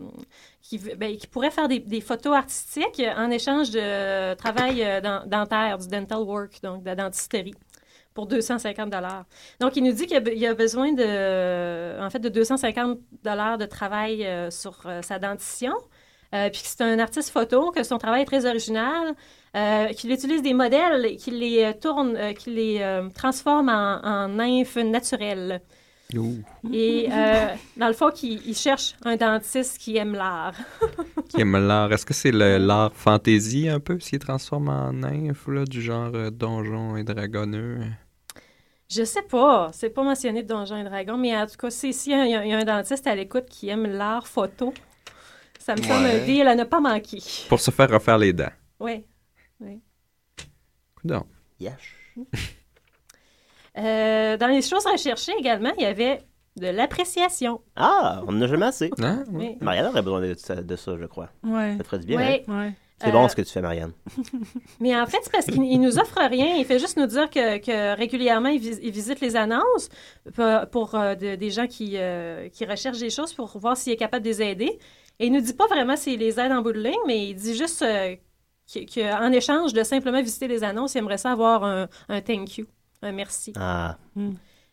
[0.96, 6.18] ben, qui pourrait faire des, photos artistiques en échange de travail dent- dentaire, du dental
[6.18, 7.54] work, donc de la dentisterie,
[8.12, 8.90] pour 250
[9.60, 14.82] Donc, il nous dit qu'il a, besoin de, en fait, de 250 de travail sur
[15.02, 15.74] sa dentition.
[16.32, 19.14] Puis que c'est un artiste photo, que son travail est très original,
[19.56, 23.68] euh, qu'il utilise des modèles, et qu'il les euh, tourne, euh, qu'il les euh, transforme
[23.68, 25.62] en, en nymphes naturelles.
[26.14, 26.36] Ouh.
[26.72, 27.46] Et euh,
[27.76, 30.54] dans le fond, qu'il il cherche un dentiste qui aime l'art.
[31.28, 31.92] Qui aime l'art.
[31.92, 36.30] Est-ce que c'est l'art fantasy un peu, s'il transforme en nymphe, là, du genre euh,
[36.30, 37.80] donjon et dragonneux?
[38.88, 41.90] Je sais pas, c'est pas mentionné de Donjons et Dragons, mais en tout cas, c'est
[41.90, 44.72] s'il y, a un- il y a un dentiste à l'écoute qui aime l'art photo,
[45.58, 46.20] ça me semble Ouais.
[46.22, 47.18] un deal à ne pas manquer.
[47.48, 48.52] Pour se faire refaire les dents.
[48.78, 49.04] Oui.
[49.60, 49.80] Oui.
[51.60, 52.14] Yesh.
[53.78, 56.22] Euh, dans les choses recherchées également, il y avait
[56.56, 57.60] de l'appréciation.
[57.76, 58.90] Ah, on n'en a jamais assez.
[58.98, 59.24] Hein?
[59.30, 59.58] Oui.
[59.60, 61.28] Marianne aurait besoin de ça, de ça, je crois.
[61.44, 61.74] Ouais.
[61.76, 62.16] Ça te ferait du bien.
[62.16, 62.44] Ouais.
[62.48, 62.58] hein?
[62.68, 62.72] Ouais.
[62.98, 63.92] C'est Euh, bon ce que tu fais, Marianne.
[64.80, 66.56] Mais en fait, c'est parce qu'il il nous offre rien.
[66.56, 69.90] Il fait juste nous dire que, que régulièrement, il, vis- il visite les annonces
[70.34, 73.92] pour, pour, euh, de- des gens qui, euh, qui recherchent des choses pour voir s'il
[73.92, 74.78] est capable de les aider.
[75.18, 77.34] Et il nous dit pas vraiment s'il les aide en bout de ligne, mais il
[77.34, 78.20] dit juste euh, que-
[78.72, 82.66] qu'en échange de simplement visiter les annonces, il aimerait ça avoir un, un thank you,
[83.02, 83.52] un merci.
[83.56, 83.96] Ah.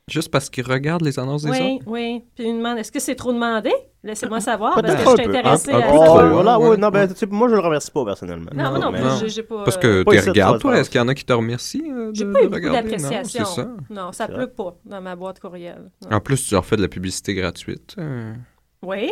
[0.10, 1.86] Juste parce qu'il regarde les annonces des Oui, autres?
[1.88, 2.24] oui.
[2.36, 3.72] Puis il demande est-ce que c'est trop demandé?
[4.04, 6.28] Laissez-moi savoir, Peut-être parce que je suis un à savoir.
[6.30, 8.50] Voilà, ouais, non, ben, tu sais, moi, je le remercie pas personnellement.
[8.54, 9.28] Non, moi non mais- plus, non.
[9.28, 9.64] j'ai- pas.
[9.64, 11.84] Parce euh, que Pas tu regardes, toi, Est-ce qu'il y en a qui te remercient
[11.90, 12.66] euh, J'ai pas eu beaucoup?
[12.66, 13.46] Non, d'appréciation.
[13.46, 13.70] ça.
[13.90, 15.90] Non, ça C'est pleut pas dans ma boîte courriel.
[16.02, 16.18] Non.
[16.18, 17.96] En plus, tu leur fais de la publicité gratuite.
[17.98, 18.34] euh.
[18.82, 19.10] Oui.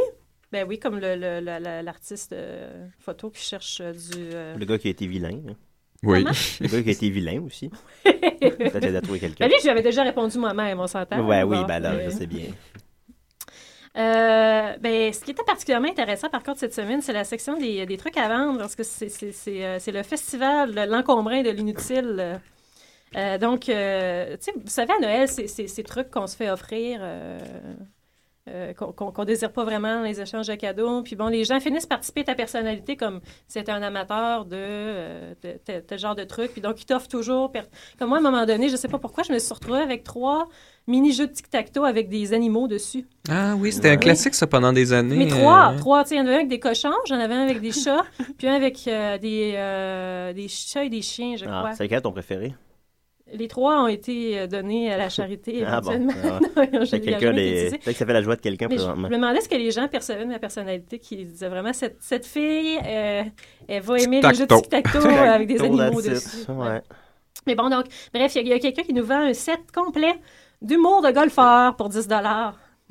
[0.51, 4.31] Ben oui, comme le- le- la- la- l'artiste euh, photo qui cherche euh, du.
[4.33, 5.39] euh, Le gars qui a été vilain.
[5.49, 5.55] hein.
[6.03, 6.23] Oui.
[6.23, 6.35] Comment?
[6.59, 7.69] Le gars qui a été vilain aussi.
[8.03, 9.45] Peut-être aider à trouver quelqu'un.
[9.45, 11.25] Ben lui, j'avais déjà répondu moi-même, on s'entend.
[11.25, 12.45] Ouais, oui, ben là, mais- je sais bien.
[13.97, 17.85] Euh, ben, ce qui était particulièrement intéressant, par contre, cette semaine, c'est la section des,
[17.85, 21.49] des trucs à vendre, parce que c'est, c'est, c'est, c'est le festival de l'encombré de
[21.49, 22.39] l'inutile.
[23.15, 23.37] euh.
[23.37, 26.49] Donc, euh, tu sais, vous savez, à Noël, c'est, c'est ces trucs qu'on se fait
[26.49, 26.99] offrir,
[28.49, 31.03] euh, qu'on, qu'on, qu'on désire pas vraiment dans les échanges de cadeaux.
[31.03, 34.45] Puis bon, les gens finissent par participer à ta personnalité comme si c'était un amateur
[34.45, 36.51] de euh, de- tel tel genre de trucs.
[36.51, 37.51] Puis donc, ils t'offrent toujours.
[37.99, 40.03] Comme moi, à un moment donné, je sais pas pourquoi, je me suis retrouvée avec
[40.03, 40.47] trois
[40.87, 43.05] mini-jeux de tic-tac-toe avec des animaux dessus.
[43.29, 45.15] Ah oui, c'était un classique, ça, pendant des années.
[45.15, 47.19] Mais trois, euh, trois, tu sais, il y en avait un avec des cochons, j'en
[47.19, 48.03] avais un avec des chats,
[48.39, 51.73] puis un avec euh, des, euh, des chats et des chiens, je Ah, crois.
[51.73, 52.55] c'est lequel ton préféré?
[53.33, 55.91] Les trois ont été euh, donnés à la charité Ah bon.
[55.91, 56.39] éventuellement.
[56.55, 56.65] ah.
[56.73, 57.71] Non, quelqu'un les...
[57.83, 59.07] que ça fait la joie de quelqu'un Mais je présentement.
[59.09, 62.25] me demandais ce que les gens percevaient de ma personnalité, qui disaient vraiment cette, cette
[62.25, 63.23] fille, euh,
[63.67, 65.05] elle va aimer les jeux de Tic-tac-toe.
[65.07, 66.45] avec des animaux dessus.
[66.49, 66.55] Ouais.
[66.67, 66.81] Ouais.
[67.47, 69.33] Mais bon, donc, bref, il y a, il y a quelqu'un qui nous vend un
[69.33, 70.13] set complet
[70.61, 72.07] d'humour de golfeur pour 10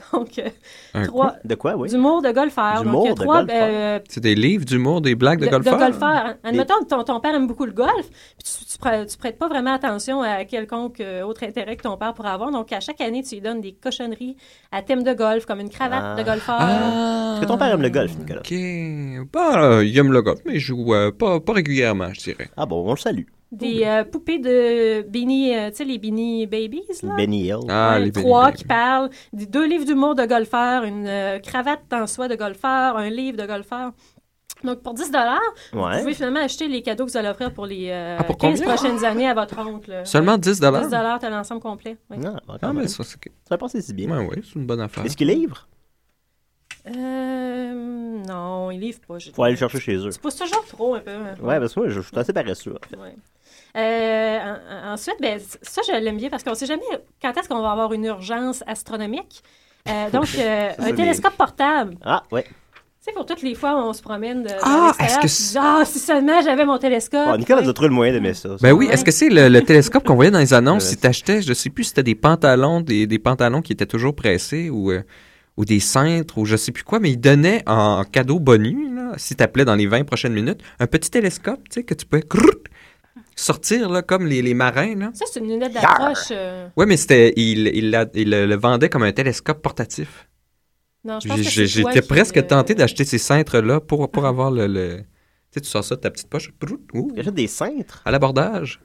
[0.12, 1.88] Donc, euh, trois, De quoi, oui?
[1.88, 2.82] d'humour de golfeur.
[2.82, 3.68] D'humour de trois, golfeur.
[3.70, 5.76] euh, C'est des livres d'humour, des blagues de, de, golfeurs?
[5.78, 6.34] de golfeur.
[6.44, 9.38] Admettons que ton, ton père aime beaucoup le golf, puis tu, tu, prêtes, tu prêtes
[9.38, 12.51] pas vraiment attention à quelconque euh, autre intérêt que ton père pourrait avoir.
[12.51, 14.36] Donc, à chaque année, tu lui donnes des cochonneries
[14.72, 16.14] à thème de golf, comme une cravate Ah.
[16.16, 16.57] de golfeur.
[16.61, 17.32] Ah!
[17.34, 18.40] Est-ce que ton père aime le golf, Nicolas?
[18.40, 18.55] OK.
[19.32, 22.48] Bah, euh, il aime le golf, mais il joue euh, pas, pas régulièrement, je dirais.
[22.57, 23.24] Ah bon, on le salue.
[23.53, 27.16] Des euh, poupées de Beanie, euh, tu sais, les Beanie Babies, là.
[27.16, 27.57] Benny Hill.
[27.68, 28.68] Ah, Ouais, les trois Benny qui Baby.
[28.68, 33.11] parlent, des deux livres d'humour de golfeur, une euh, cravate en soie de golfeur, un
[33.11, 33.90] livre de golfeur.
[34.62, 35.11] Donc, pour 10
[35.72, 36.01] vous Ouais.
[36.01, 38.61] pouvez finalement acheter les cadeaux que vous allez offrir pour les euh, Ah, pour 15
[38.61, 38.74] combien?
[38.76, 40.03] prochaines années à votre oncle.
[40.05, 40.38] Seulement Ouais.
[40.38, 41.96] 10 10 t'as l'ensemble complet.
[42.11, 42.18] oui.
[42.18, 42.88] Non, Ah, quand mais même.
[42.88, 43.18] ça, c'est...
[43.48, 44.11] Ça a passé si bien.
[44.11, 45.05] Ouais, ouais, c'est une bonne affaire.
[45.05, 45.66] Est-ce qu'il livre?
[46.86, 49.16] Euh, non, ils livrent pas.
[49.34, 50.11] Faut aller le chercher chez eux.
[50.11, 51.11] Tu pousses toujours trop un peu.
[51.11, 51.34] hein.
[51.42, 52.96] Ouais, parce que moi, je je suis assez paresseux, en fait.
[52.96, 53.14] Ouais.
[53.76, 56.82] Euh, en- en- ensuite, ben, ça, je l'aime bien parce qu'on ne sait jamais
[57.22, 59.42] quand est-ce qu'on va avoir une urgence astronomique.
[59.88, 61.96] Euh, donc, euh, un télescope portable.
[62.04, 62.44] Ah, ouais.
[62.44, 65.58] Tu sais, pour toutes les fois où on se promène de, Ah, est-ce que tu
[65.58, 67.28] ah, si seulement j'avais mon télescope.
[67.28, 68.50] Bon, Nicolas a trouvé le moyen d'aimer ça.
[68.50, 68.56] ça.
[68.60, 70.84] Ben oui, est-ce que c'est le, le télescope qu'on voyait dans les annonces?
[70.84, 74.14] Si t'achetais, je sais plus si c'était des pantalons, des, des pantalons qui étaient toujours
[74.14, 75.02] pressés ou, euh,
[75.56, 79.12] ou des cintres ou je sais plus quoi, mais il donnait en cadeau bonus, là,
[79.16, 82.20] si t'appelais dans les 20 prochaines minutes, un petit télescope, tu sais, que tu pouvais
[83.41, 85.11] sortir, là, comme les, les marins, là.
[85.14, 86.28] Ça, c'est une lunette d'approche.
[86.30, 90.28] euh, Ouais, mais c'était, il, il, la- il le vendait comme un télescope portatif.
[91.05, 93.80] Non, je pense que J'ai- c'est toi J'étais qui presque le- tenté d'acheter ces cintres-là
[93.80, 95.05] pour, pour avoir le, le- Tu
[95.55, 96.53] sais, tu sors ça de ta petite poche.
[96.61, 98.03] brrrt, ouh, Tu achètes des cintres?
[98.05, 98.80] à l'abordage.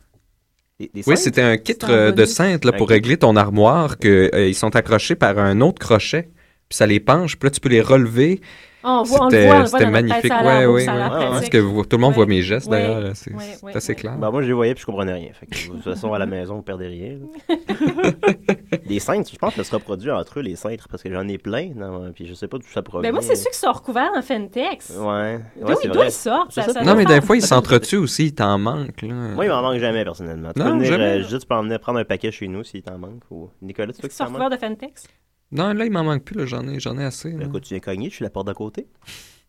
[0.80, 1.20] Des, des Oui, cintres?
[1.22, 2.30] c'était un kit C'est un euh, de bonus.
[2.34, 2.92] cintres là, pour Ok.
[2.92, 6.30] régler ton armoire, que euh, ils sont accrochés par un autre crochet.
[6.70, 8.42] Puis ça les penche, puis là, tu peux les relever.
[8.88, 10.28] On, voit, on le C'était tête, magnifique.
[10.28, 11.00] ça Ouais, ouais, ça ouais.
[11.10, 11.30] pratique.
[11.32, 12.16] Parce que vous- tout le monde Ouais.
[12.18, 13.02] voit mes gestes, d'ailleurs.
[13.16, 13.96] C'est Ouais, c'est ouais, assez ouais.
[13.96, 14.16] clair.
[14.18, 15.30] Ben, moi, je les voyais puis je comprenais rien.
[15.34, 17.18] Fait que, de toute façon, à la maison, vous perdez rien.
[17.50, 17.56] là.
[18.88, 21.28] des cintres, je pense que ça se reproduit entre eux, les cintres, parce que j'en
[21.28, 21.70] ai plein.
[21.76, 23.10] non, puis je sais pas d'où ça provient.
[23.10, 24.92] Ben moi, c'est ceux qui sont recouverts en Fentex.
[24.98, 25.40] Ouais.
[25.60, 26.52] D'où ils- ils sortent?
[26.52, 29.04] Ça- ça, ça Non, mais des fois, ils s'entretuent aussi, ils t'en manquent.
[29.04, 30.52] Moi, il m'en manque jamais, personnellement.
[30.56, 33.22] Tu peux venir, euh, juste peux prendre un paquet chez nous s'il t'en manque.
[33.32, 33.50] Ou...
[33.62, 35.08] Nicolas, tu Est-ce veux qu'ils que sont recouverts de Fentex?
[35.52, 37.32] Non, là, il m'en manque plus, j'en ai, j'en ai assez.
[37.32, 37.38] là.
[37.40, 38.88] Ben, écoute, tu viens cogner, je suis la porte d'à côté.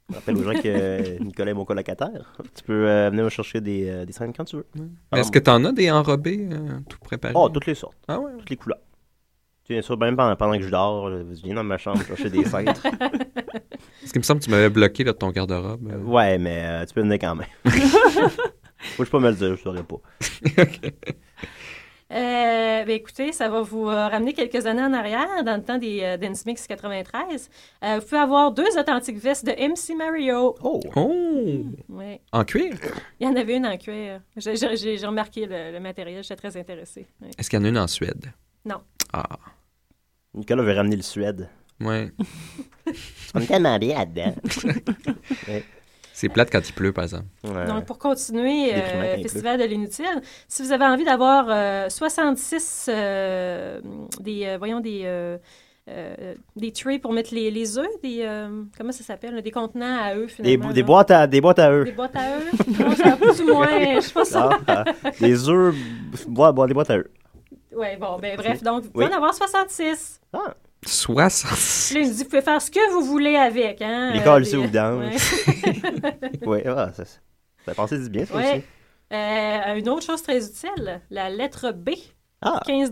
[0.09, 2.37] Je rappelle aux gens que euh, Nicolas est mon colocataire.
[2.55, 4.67] Tu peux euh, venir me chercher des, euh, des scènes quand tu veux.
[5.13, 7.35] Mais Est-ce que t'en as des enrobés euh, tout préparés?
[7.37, 7.97] Oh, toutes les sortes.
[8.07, 8.31] Ah ouais?
[8.39, 8.79] Toutes les couleurs.
[9.65, 12.31] Tu viens sûr, même pendant, pendant que je dors, tu viens dans ma chambre chercher
[12.31, 12.83] des cintres.
[13.01, 15.91] Parce qu'il me semble que tu m'avais bloqué là, de ton garde-robe.
[16.07, 17.49] ouais, mais tu peux venir quand même.
[18.79, 19.97] Faut pas me le dire, je saurais pas.
[22.13, 25.77] Euh, ben écoutez, ça va vous euh, ramener quelques années en arrière, dans le temps
[25.79, 27.51] des euh, Dance Mix 93.
[27.83, 30.55] Euh, vous pouvez avoir deux authentiques vestes de MC Mario.
[30.63, 30.81] Oh!
[30.95, 31.65] Oh!
[31.89, 32.21] Ouais.
[32.33, 32.75] En cuir?
[33.19, 34.21] Il y en avait une en cuir.
[34.37, 37.07] J'ai- J'ai j'ai- j'ai remarqué le, le matériel, j'étais très intéressée.
[37.21, 37.31] Ouais.
[37.37, 38.33] Est-ce qu'il y en a une en Suède?
[38.65, 38.83] Non.
[39.13, 39.25] Ah,
[40.35, 41.49] Nicolas veut ramener le Suède.
[41.81, 42.13] ouais.
[43.35, 44.35] On est tellement bien là-dedans.
[45.49, 45.65] Ouais.
[46.19, 47.27] C'est plate quand il pleut, par exemple.
[47.45, 47.67] Ouais.
[47.67, 53.81] Donc, pour continuer, euh, Festival de l'inutile, si vous avez envie d'avoir euh, 66 euh,
[54.21, 55.37] des, euh, voyons, des, euh,
[55.91, 59.99] euh, des trays pour mettre les, les œufs, des, euh, comment ça s'appelle, des contenants
[60.01, 60.73] à œufs, Des, finalement.
[60.73, 60.87] des, là.
[60.87, 61.85] boîtes à, des boîtes à eux.
[61.85, 62.53] Des boîtes à œufs?
[62.81, 64.49] Non, ça plus ou moins, je sais pas ça.
[64.67, 65.75] Ah, ah, des œufs,
[66.29, 67.11] boîtes, boîtes- des boîtes à eux.
[67.77, 69.05] Oui, bon, ben bref, donc vous Oui.
[69.05, 70.19] pouvez en avoir 66.
[70.33, 70.55] Ah,
[70.85, 71.51] 60.
[71.95, 74.11] Là, il me dit, vous pouvez faire ce que vous voulez avec, hein.
[74.11, 74.63] Euh, des- c'est ou
[76.47, 77.19] ouais, ah, ça, ça
[77.65, 78.51] ça pensait du bien, ça Ouais.
[78.53, 78.63] aussi.
[79.13, 81.91] Euh, une autre chose très utile, la lettre B.
[82.43, 82.61] Ah.
[82.67, 82.91] 15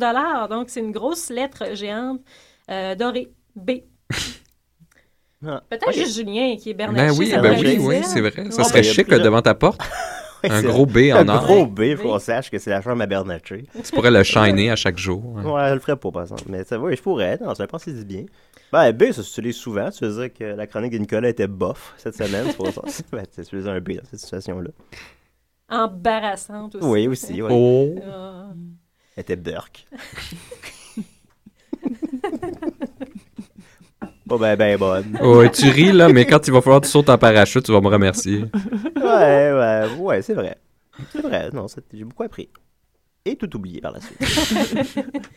[0.48, 2.20] donc c'est une grosse lettre géante
[2.70, 3.32] euh, dorée.
[3.54, 3.70] B.
[5.46, 5.62] Ah.
[5.68, 5.94] Peut-être Ok.
[5.94, 7.06] juste Julien qui est Bernard.
[7.08, 8.32] Ben oui, ben oui, oui, c'est vrai.
[8.50, 9.80] Ça Ouais, serait chic devant ta porte.
[10.44, 11.44] Ouais, un gros B en Un or.
[11.44, 13.66] gros B, il faut qu'on sache que c'est la chambre à Bernatchez.
[13.84, 15.38] Tu pourrais le shiner à chaque jour.
[15.38, 15.44] hein.
[15.44, 16.42] Ouais, je le ferais pas, par exemple.
[16.48, 17.38] Mais ça, oui, je pourrais.
[17.38, 18.24] Non, ça pensé du bien.
[18.72, 19.90] Ben, B, ça s'utilise souvent.
[19.90, 22.44] Tu veux dire que la chronique de Nicolas était bof cette semaine.
[22.48, 22.82] C'est pour ça.
[23.12, 24.70] Ben, tu utilises un B dans cette situation-là.
[25.68, 26.86] Embarrassante aussi.
[26.86, 27.40] Oui, aussi.
[27.42, 27.94] Oh.
[28.06, 28.48] Ah.
[29.16, 29.86] Elle était burk.
[34.28, 35.18] pas ben, ben bonne.
[35.22, 37.72] Ouais, tu ris là, mais quand il va falloir que tu sautes en parachute, tu
[37.72, 38.44] vas me remercier.
[38.96, 40.58] Ouais, ouais, ouais, c'est vrai.
[41.12, 42.48] C'est vrai, non, c'est- j'ai beaucoup appris.
[43.26, 44.18] Et tout oublié par la suite.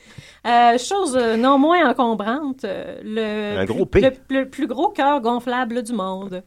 [0.45, 4.17] Euh, chose euh, non moins encombrante, euh, le, Un gros plus, P.
[4.29, 6.43] le, le plus gros cœur gonflable du monde.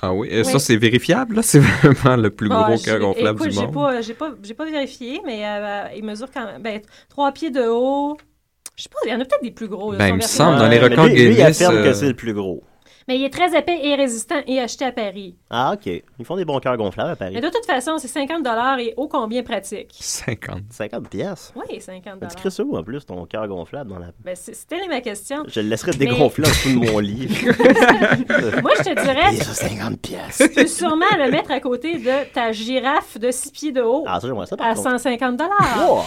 [0.00, 1.42] Ah oui, ça c'est vérifiable, là?
[1.44, 3.74] C'est vraiment le plus gros j'ai- cœur gonflable écoute, du j'ai monde.
[3.74, 7.50] Pas, j'ai pas, j'ai pas vérifié, mais euh, il mesure quand même ben, trois pieds
[7.50, 8.16] de haut.
[8.76, 9.92] Je sais pas, il y en a peut-être des plus gros.
[9.92, 11.84] là, Ben, il me semble, dans les mais records lui, lui, il Guinness, affirme euh,
[11.84, 12.62] que c'est le plus gros.
[13.08, 15.36] Mais il est très épais et résistant et acheté à Paris.
[15.50, 15.86] Ah, OK.
[15.86, 17.32] Ils font des bons cœurs gonflables à Paris.
[17.34, 18.46] Mais de toute façon, c'est 50
[18.78, 19.90] et ô combien pratique?
[19.98, 20.60] 50.
[20.70, 21.52] 50 pièces.
[21.56, 24.06] Oui, 50 Tu crées ça où, en plus, ton cœur gonflable dans la...
[24.24, 25.42] ben, c'est- C'était ma question.
[25.48, 27.26] Je le laisserais Mais- dégonfler en dessous de mon lit.
[28.62, 30.38] Moi, je te dirais, ça, 50 pièces.
[30.38, 34.04] tu peux sûrement le mettre à côté de ta girafe de 6 pieds de haut
[34.06, 34.90] Ah, ça, j'aimerais ça, par à contre.
[34.90, 36.02] 150 Wow.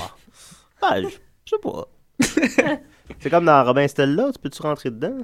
[1.01, 1.07] Je
[1.45, 1.87] je sais pas.
[2.19, 5.17] C'est comme dans Robin Stella, tu peux-tu rentrer dedans?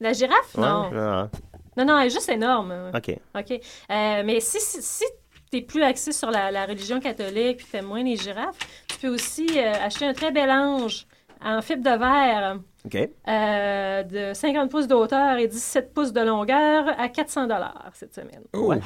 [0.00, 0.54] La girafe?
[0.56, 0.62] Ouais?
[0.62, 0.90] Non.
[0.94, 1.28] Ah,
[1.76, 2.74] Non, non, elle est juste énorme.
[2.94, 3.16] OK.
[3.38, 3.50] OK.
[3.52, 5.04] Euh, mais si, si, si
[5.50, 8.58] tu es plus axé sur la, la religion catholique puis tu aimes moins les girafes,
[8.88, 11.06] tu peux aussi euh, acheter un très bel ange
[11.44, 13.08] en fibre de verre OK.
[13.28, 17.48] euh, de 50 pouces de hauteur et 17 pouces de longueur à 400
[17.94, 18.42] cette semaine.
[18.54, 18.80] Ouais.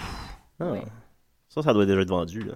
[0.61, 0.67] Ah.
[0.73, 0.81] Oui.
[1.49, 2.55] Ça, ça doit déjà être vendu, là.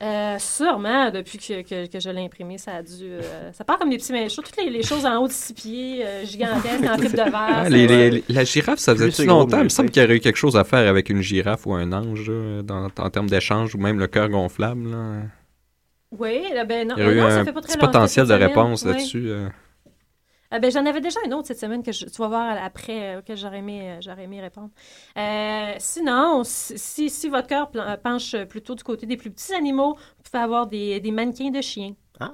[0.00, 2.92] Euh, sûrement, depuis que, que, que je l'ai imprimé, ça a dû...
[3.02, 4.42] euh, ça part comme des petits chauds.
[4.42, 7.32] Toutes les, les choses en haut de 6 pieds, euh, gigantesques, en fibre de verre.
[7.34, 9.58] Ah, ça- les- les- la girafe, ça Plus faisait longtemps?
[9.58, 11.74] Il me semble qu'il y aurait eu quelque chose à faire avec une girafe ou
[11.74, 14.88] un ange là, dans- en termes d'échange ou même le cœur gonflable.
[14.88, 15.22] là.
[16.16, 16.94] Oui, là, ben non.
[16.96, 18.82] Il y aurait eu non, ça un fait pas très petit longtemps, potentiel de réponse
[18.84, 18.92] Oui.
[18.92, 19.32] là-dessus.
[20.52, 20.56] Euh.
[20.56, 23.16] Ah, ben, J'en avais déjà une autre cette semaine que je- tu vas voir après,
[23.16, 24.70] euh, auquel j'aurais aimé, euh, j'aurais aimé répondre.
[25.16, 29.94] Euh, sinon, si, si- votre cœur plan- penche plutôt du côté des plus petits animaux,
[29.94, 31.94] vous pouvez avoir des, des mannequins de chiens.
[32.20, 32.32] Ah.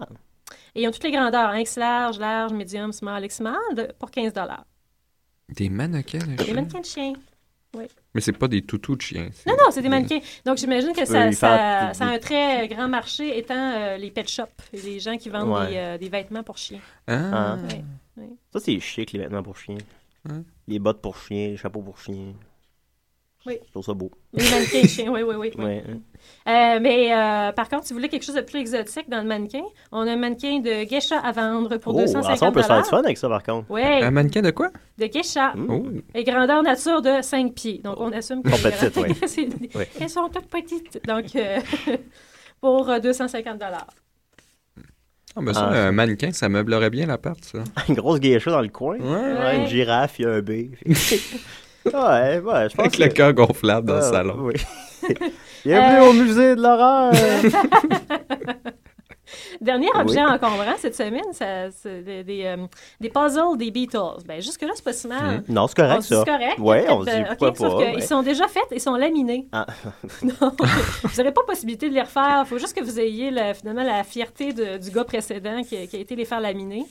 [0.74, 3.92] Et ils ont toutes les grandeurs, hein, X large, large, medium, small, X small, de-
[3.98, 4.32] pour 15
[5.48, 6.54] Des mannequins de Des chiens?
[6.54, 7.12] mannequins de chiens.
[7.76, 7.86] Oui.
[8.14, 9.30] Mais c'est pas des toutous de chiens.
[9.46, 10.20] Non, non, c'est des mannequins.
[10.46, 14.28] Donc, j'imagine que ça, ça, ça a un très grand marché étant euh, les pet
[14.28, 15.70] shops, les gens qui vendent Ouais.
[15.70, 16.78] des, euh, des vêtements pour chiens.
[17.08, 17.56] Ah.
[17.68, 17.82] Oui,
[18.16, 18.26] oui.
[18.52, 19.78] Ça, c'est chic, les vêtements pour chiens.
[20.66, 22.32] Les bottes pour chiens, les chapeaux pour chiens.
[23.46, 23.58] Oui.
[23.66, 24.10] Je trouve ça beau.
[24.32, 25.50] Les mannequins de chiens, oui, oui, oui.
[25.58, 25.64] oui.
[25.64, 25.84] Ouais.
[25.86, 29.26] Euh, mais euh, par contre, si vous voulez quelque chose de plus exotique dans le
[29.28, 29.60] mannequin,
[29.92, 32.62] on a un mannequin de geisha à vendre pour Oh, 250 alors ça, on peut
[32.62, 33.66] se faire du fun avec ça, par contre.
[33.68, 34.70] Oui, Un mannequin de quoi?
[34.96, 35.52] de geisha.
[35.68, 35.82] Oh.
[36.14, 37.80] Et grandeur nature de 5 pieds.
[37.84, 38.96] Donc, on assume que Sont petites,
[39.74, 39.84] oui.
[40.00, 41.06] elles sont toutes petites.
[41.06, 41.60] Donc, euh,
[42.62, 43.58] pour euh, 250
[45.36, 45.86] Ah, ben ça, Ah.
[45.88, 47.58] un mannequin, ça meublerait bien l'appart, ça.
[47.88, 48.96] Une grosse geisha dans le coin.
[48.98, 49.56] Ouais.
[49.56, 50.48] une girafe, il y a un B.
[50.50, 50.70] ouais,
[51.84, 54.36] ouais, je pense Avec le que- cœur gonflable dans le Ah, salon.
[54.38, 54.54] Oui.
[55.64, 56.08] Bienvenue Euh.
[56.08, 57.12] au musée de l'horreur.
[59.60, 60.00] Dernier Oui.
[60.00, 62.66] objet encombrant cette semaine, ça, c'est des, des, euh,
[63.00, 64.22] des puzzles des Beatles.
[64.26, 65.42] Ben, jusque-là, c'est pas si mal.
[65.48, 65.54] Mhm.
[65.54, 66.22] Non, c'est correct, On ça.
[66.24, 66.58] C'est correct.
[66.58, 68.00] Ouais, on se dit Euh, pourquoi ok, Sauf pas, qu'ils ouais.
[68.02, 69.46] sont déjà faits, ils sont laminés.
[69.52, 69.66] Ah.
[70.22, 72.42] Donc, vous n'aurez pas possibilité de les refaire.
[72.44, 75.76] Il faut juste que vous ayez la- finalement la fierté de- du gars précédent qui,
[75.76, 76.84] a- qui a été les faire laminer.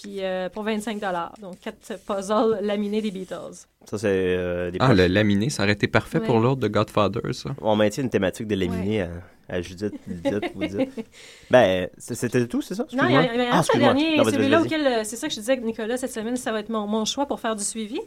[0.00, 0.98] Puis euh, pour 25
[1.40, 3.54] Donc, quatre puzzles laminés des Beatles.
[3.88, 6.26] Ça, c'est euh, des Ah, poches- le laminé, ça aurait été parfait Ouais.
[6.26, 7.50] pour l'ordre de Godfather, ça.
[7.62, 9.10] On maintient une thématique de laminés à,
[9.48, 11.06] à Judith, Judith, vous dites.
[11.50, 12.84] Ben, c'était tout, c'est ça?
[12.92, 13.20] Non, il y a,
[13.52, 13.94] Ah, un excuse-moi.
[13.94, 14.66] dernier, celui-là vas-y.
[14.66, 17.04] auquel, euh, c'est ça que je disais, Nicolas, cette semaine, ça va être mon, mon
[17.04, 18.00] choix pour faire du suivi.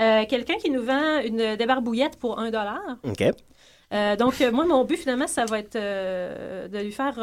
[0.00, 2.50] Euh, Quelqu'un qui nous vend une débarbouillette pour 1
[3.04, 3.24] OK.
[3.94, 7.14] Euh, donc, euh, moi, mon but, finalement, ça va être euh, de lui faire.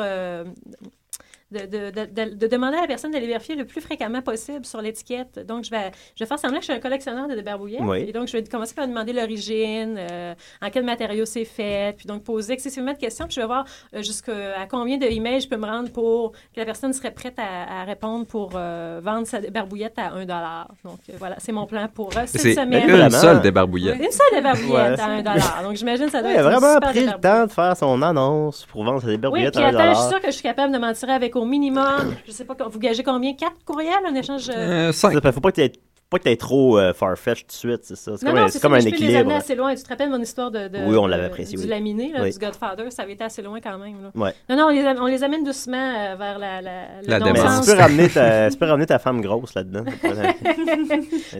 [1.51, 4.21] De, de- de- de- de demander à la personne de les vérifier le plus fréquemment
[4.21, 5.39] possible sur l'étiquette.
[5.45, 7.81] Donc, je vais, je vais faire semblant que je suis un collectionneur de débarbouillettes.
[7.83, 8.05] Oui.
[8.07, 12.07] Et donc, je vais commencer par demander l'origine, euh, en quel matériau c'est fait, puis
[12.07, 13.25] donc poser excessivement de questions.
[13.25, 13.65] Puis je vais voir
[13.95, 17.37] euh, jusqu'à combien de emails je peux me rendre pour que la personne serait prête
[17.37, 21.67] à, à répondre pour euh, vendre sa débarbouillette à 1 Donc, euh, voilà, c'est mon
[21.67, 22.89] plan pour euh, cette C'est semaine.
[22.89, 23.97] une seule débarbouillette.
[23.97, 25.27] Une seule débarbouillette Ouais.
[25.27, 27.21] à 1 Donc, j'imagine que ça doit Il a être vraiment pris le débarbouillette.
[27.21, 30.05] temps de faire son annonce pour vendre ses Oui, débarbouillettes puis à attends, je suis
[30.05, 32.55] 1 sûre que je suis capable de m'en tirer avec au minimum, je sais pas,
[32.69, 33.33] vous gagez combien?
[33.35, 34.49] Quatre courriels, un échange?
[34.49, 37.79] euh, Ça, Faut pas que tu pas que t'aies trop euh, farfetch tout de suite,
[37.81, 38.15] c'est ça.
[38.15, 39.19] C'est Non, comme, non, un, c'est c'est ça, comme un je peux les équilibre.
[39.21, 39.73] amener assez loin.
[39.73, 41.69] Tu te rappelles mon histoire de, de- Oui, on l'avait de- apprécié, du oui.
[41.69, 42.31] laminé, là, Oui.
[42.31, 42.91] du Godfather?
[42.91, 44.03] Ça avait été assez loin quand même.
[44.03, 44.11] Là.
[44.13, 44.31] Ouais.
[44.47, 47.65] Non, non, on les, am- on les amène doucement euh, vers la, la, non-sens.
[47.65, 49.83] tu peux, ramener ta, tu peux ramener ta femme grosse là-dedans.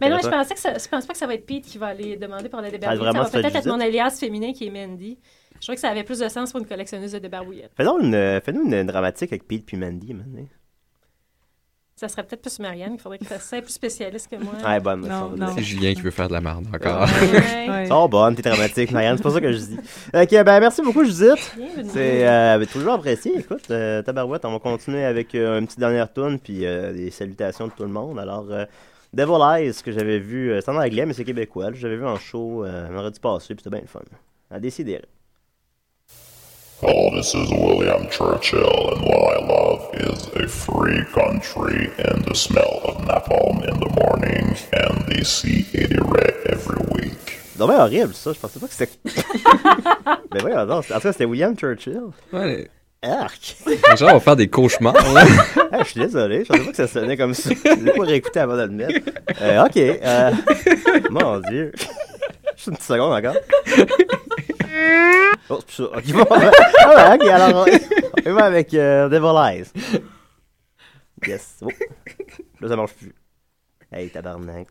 [0.02, 1.78] Mais non, je pensais que ça, je pense pas que ça va être Pete qui
[1.78, 2.70] va aller demander pour la.
[2.86, 5.18] Ah, vraiment, ça va peut-être être mon alias féminin qui est Mandy.
[5.66, 7.72] Je trouvais que ça avait plus de sens pour une collectionneuse de débarbouillettes.
[7.76, 10.46] Fais-nous une, fais-nous une dramatique avec Pete puis Mandy, maintenant.
[11.96, 14.54] Ça serait peut-être plus Marianne, il faudrait que ça soit plus spécialiste que moi.
[14.64, 15.10] Ouais, bonne.
[15.56, 17.08] C'est Julien qui veut faire de la merde encore.
[17.08, 17.88] Ouais.
[17.92, 19.78] Oh, bonne, t'es dramatique, Marianne, c'est pas ça que je dis.
[20.14, 21.56] Ok, ben merci beaucoup, Judith.
[21.58, 21.90] Bienvenue.
[21.92, 23.40] C'est euh, toujours apprécié.
[23.40, 27.10] Écoute, euh, tabarouette, on va continuer avec euh, une petite dernière tune puis euh, des
[27.10, 28.20] salutations de tout le monde.
[28.20, 28.66] Alors, euh,
[29.14, 31.72] Devil Eyes, que j'avais vu, euh, c'est en anglais, mais c'est québécois.
[31.74, 34.02] J'avais vu en show, euh, vendredi passé, puis c'était bien le fun.
[34.52, 35.02] À décider.
[36.82, 42.36] Hello, this is William Churchill, and what I love is a free country and the
[42.36, 47.40] smell of napalm in the morning and the sea 80 ray every week.
[47.58, 48.34] C'est bien horrible, ça.
[48.34, 49.00] Je pensais pas que c'était.
[50.32, 52.02] ben oui, non, en tout cas, c'était William Churchill.
[52.34, 52.70] Ouais.
[53.02, 53.56] Arc!
[53.68, 54.94] Les gens vont faire des cauchemars.
[55.14, 55.24] là.
[55.72, 57.50] Ah, je suis désolé, je pensais pas que ça sonnait comme ça.
[57.66, 59.10] Je l'ai pas réécouté avant de le mettre.
[59.42, 59.76] Euh, ok.
[59.78, 60.32] euh,
[61.10, 61.74] Mon dieu.
[62.56, 63.36] Juste une petite seconde encore.
[65.48, 65.84] Oh, c'est plus ça.
[65.84, 69.72] Ok, bon, ah ouais, ok, alors on, on va avec euh, Devil Eyes.
[71.28, 71.58] Yes.
[71.62, 71.68] Oh.
[72.62, 73.14] Là, ça marche plus.
[73.92, 74.68] Hey, tabarnak.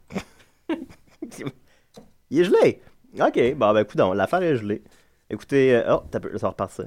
[2.31, 2.83] Il est gelé.
[3.21, 4.83] Ok, bon, ben, écoute, l'affaire est gelée.
[5.31, 6.87] Écoutez, euh, oh, t'as peu, ça va repartir.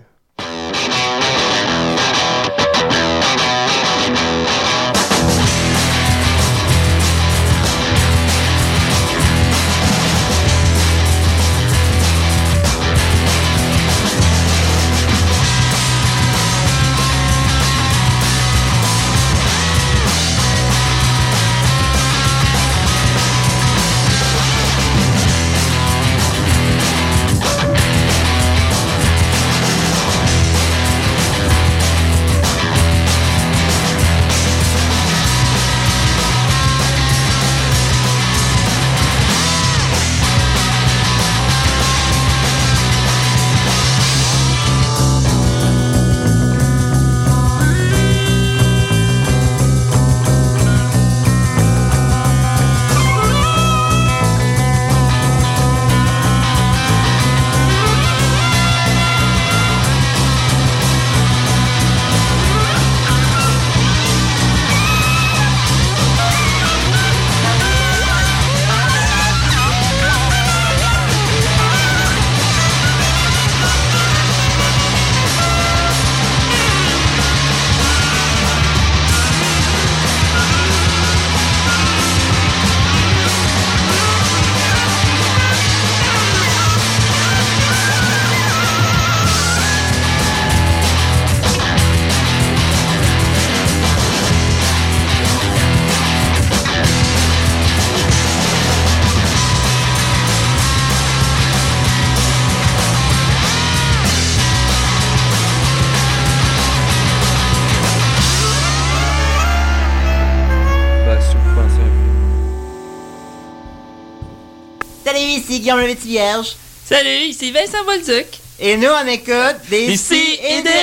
[115.58, 116.56] Ici Guillaume le Vierge.
[116.86, 118.28] Salut, ici Vincent Bolduc.
[118.60, 120.70] Et nous, on écoute des, si et des.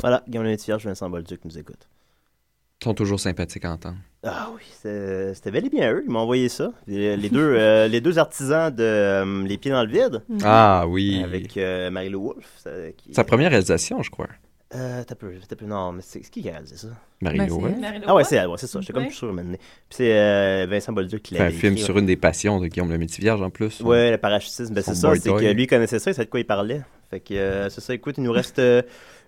[0.00, 1.88] Voilà, Guillaume le Vierge, Vincent Bolduc nous écoute.
[2.80, 3.96] Ils sont toujours sympathiques à entendre.
[4.24, 6.70] Ah oui, c'était bel et bien eux, ils m'ont envoyé ça.
[6.86, 10.22] Les, les deux, euh, les deux artisans de euh, Les Pieds dans le Vide.
[10.44, 11.20] Ah oui.
[11.24, 12.64] Avec euh, Marie-Lou Wolfe.
[12.96, 14.28] qui- Sa première réalisation, je crois.
[14.74, 16.88] Euh, t'as peu, t'as peu, non, mais c'est c'est qui qui a réalisé ça?
[17.22, 17.80] Marie-Lou Ben.
[17.80, 19.08] Marie-Lou Ah ouais, c'est elle, ouais, c'est ça, j'étais comme Ouais.
[19.08, 19.56] plus sûr maintenant.
[19.56, 22.00] Puis c'est euh, Vincent Bolduc qui C'est un l'a film écrit, sur ouais.
[22.02, 23.80] une des passions de Guillaume le Métis-Vierge en plus.
[23.80, 25.42] Ouais, le parachutisme, ben Son c'est ça, c'est toy.
[25.42, 26.82] que lui connaissait ça, il savait de quoi il parlait.
[27.10, 28.60] Fait que euh, c'est ça, écoute, il nous reste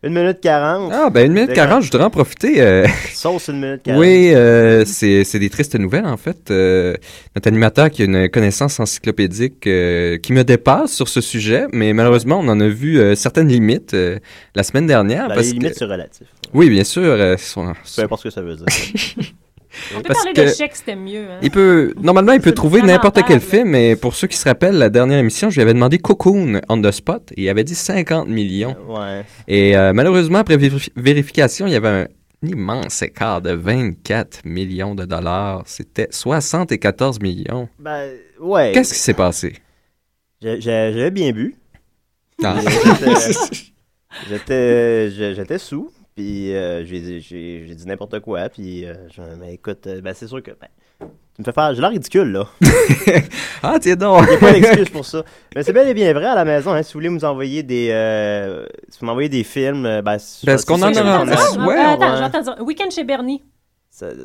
[0.05, 0.91] euh, une minute quarante.
[0.95, 2.61] Ah, ben une minute Fait que- quarante, je voudrais en profiter.
[2.61, 4.01] euh, Sauce une minute quarante.
[4.01, 6.51] Oui, euh, c'est c'est des tristes nouvelles en fait.
[6.51, 6.95] Euh,
[7.37, 12.41] notre animateur qui a une connaissance encyclopédique qui me dépasse sur ce sujet, mais malheureusement
[12.41, 13.97] on en a vu certaines limites
[14.55, 15.29] la semaine dernière.
[15.29, 16.27] Ben, parce les limites, que- c'est relatif.
[16.53, 17.03] Oui, bien sûr.
[17.03, 18.67] euh, son- Peu importe ce que ça veut dire.
[19.93, 21.25] On peut Parce parler que- d'échecs, c'était mieux.
[21.31, 21.39] Hein?
[21.43, 24.77] Il peut, normalement, il peut trouver n'importe quel film, mais pour ceux qui se rappellent,
[24.79, 27.75] la dernière émission, je lui avais demandé Cocoon on the spot et il avait dit
[27.75, 28.77] 50 millions.
[28.89, 29.25] Ouais.
[29.49, 32.07] Et euh, malheureusement, après véri- vérification, il y avait un
[32.43, 35.63] immense écart de 24 millions de dollars.
[35.67, 37.69] C'était 74 millions.
[37.79, 38.11] Ben,
[38.41, 38.73] ouais.
[38.73, 39.55] Qu'est-ce qui s'est passé?
[40.41, 41.57] J'avais bien bu.
[42.43, 42.57] Ah.
[44.29, 49.55] J'étais sous, puis euh, j'ai dit- j'ai j'ai dit n'importe quoi, puis euh, je- mais
[49.55, 50.69] écoute, euh, ben, c'est sûr que ben,
[51.01, 51.07] tu
[51.41, 52.47] me fais faire, j'ai l'air ridicule là.
[53.63, 54.25] ah tiens donc.
[54.27, 55.25] Il n'y a pas d'excuse pour ça.
[55.57, 56.73] Mais c'est bel et bien vrai à la maison.
[56.73, 60.45] Hein, si vous voulez nous envoyer des, euh, si vous m'envoyez des films, ben, sur-
[60.45, 62.57] Ben, est-ce qu'on en a- Ah, Ouais, attends, j'entends dire.
[62.67, 63.43] Week-end chez Bernie.
[63.91, 64.25] Ça- euh,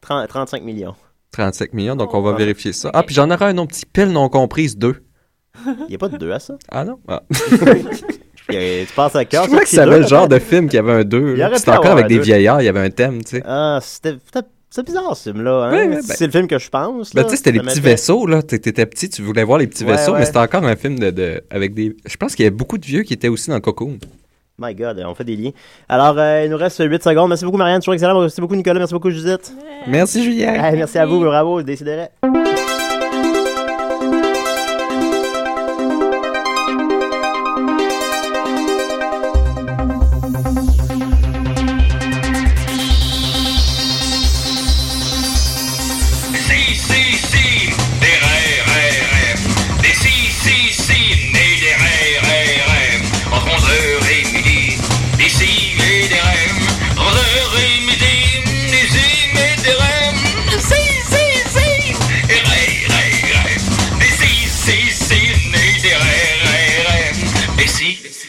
[0.00, 0.94] 30 35 millions.
[1.32, 2.36] 35 millions, donc on va Oh.
[2.36, 2.90] vérifier ça.
[2.94, 5.02] Ah, puis j'en aurai un autre petit pile non comprise 2.
[5.66, 6.54] Il n'y a pas de deux à ça?
[6.70, 7.00] Ah non?
[7.08, 7.22] Ah.
[8.86, 9.44] Tu penses à cœur.
[9.44, 11.34] Je trouvais que ça avait le genre de film qui avait un 2.
[11.36, 13.42] Il aurait C'était encore avec des vieillards, il y avait un thème, tu sais.
[13.44, 14.16] Ah, c'était
[14.68, 15.64] c'est bizarre ce film-là.
[15.64, 15.72] Hein?
[15.72, 17.14] Ouais, ouais, Si ben- c'est le film que je pense.
[17.14, 18.42] Ben, tu sais, c'était les petits vaisseaux, là.
[18.42, 21.10] T'étais petit, tu voulais voir les petits Ouais, vaisseaux, mais c'était encore un film de,
[21.10, 21.96] de- avec des.
[22.04, 23.96] Je pense qu'il y avait beaucoup de vieux qui étaient aussi dans Cocoon.
[24.58, 25.50] My God, on fait des liens.
[25.88, 27.28] Alors, euh, il nous reste 8 secondes.
[27.28, 27.80] Merci beaucoup, Marianne.
[27.80, 28.20] Toujours excellent.
[28.20, 28.78] Merci beaucoup, Nicolas.
[28.78, 29.52] Merci beaucoup, Judith.
[29.86, 30.54] Merci, Julien.
[30.64, 31.20] Hey, merci à vous.
[31.20, 31.62] Bravo.
[31.62, 32.08] Décidérez.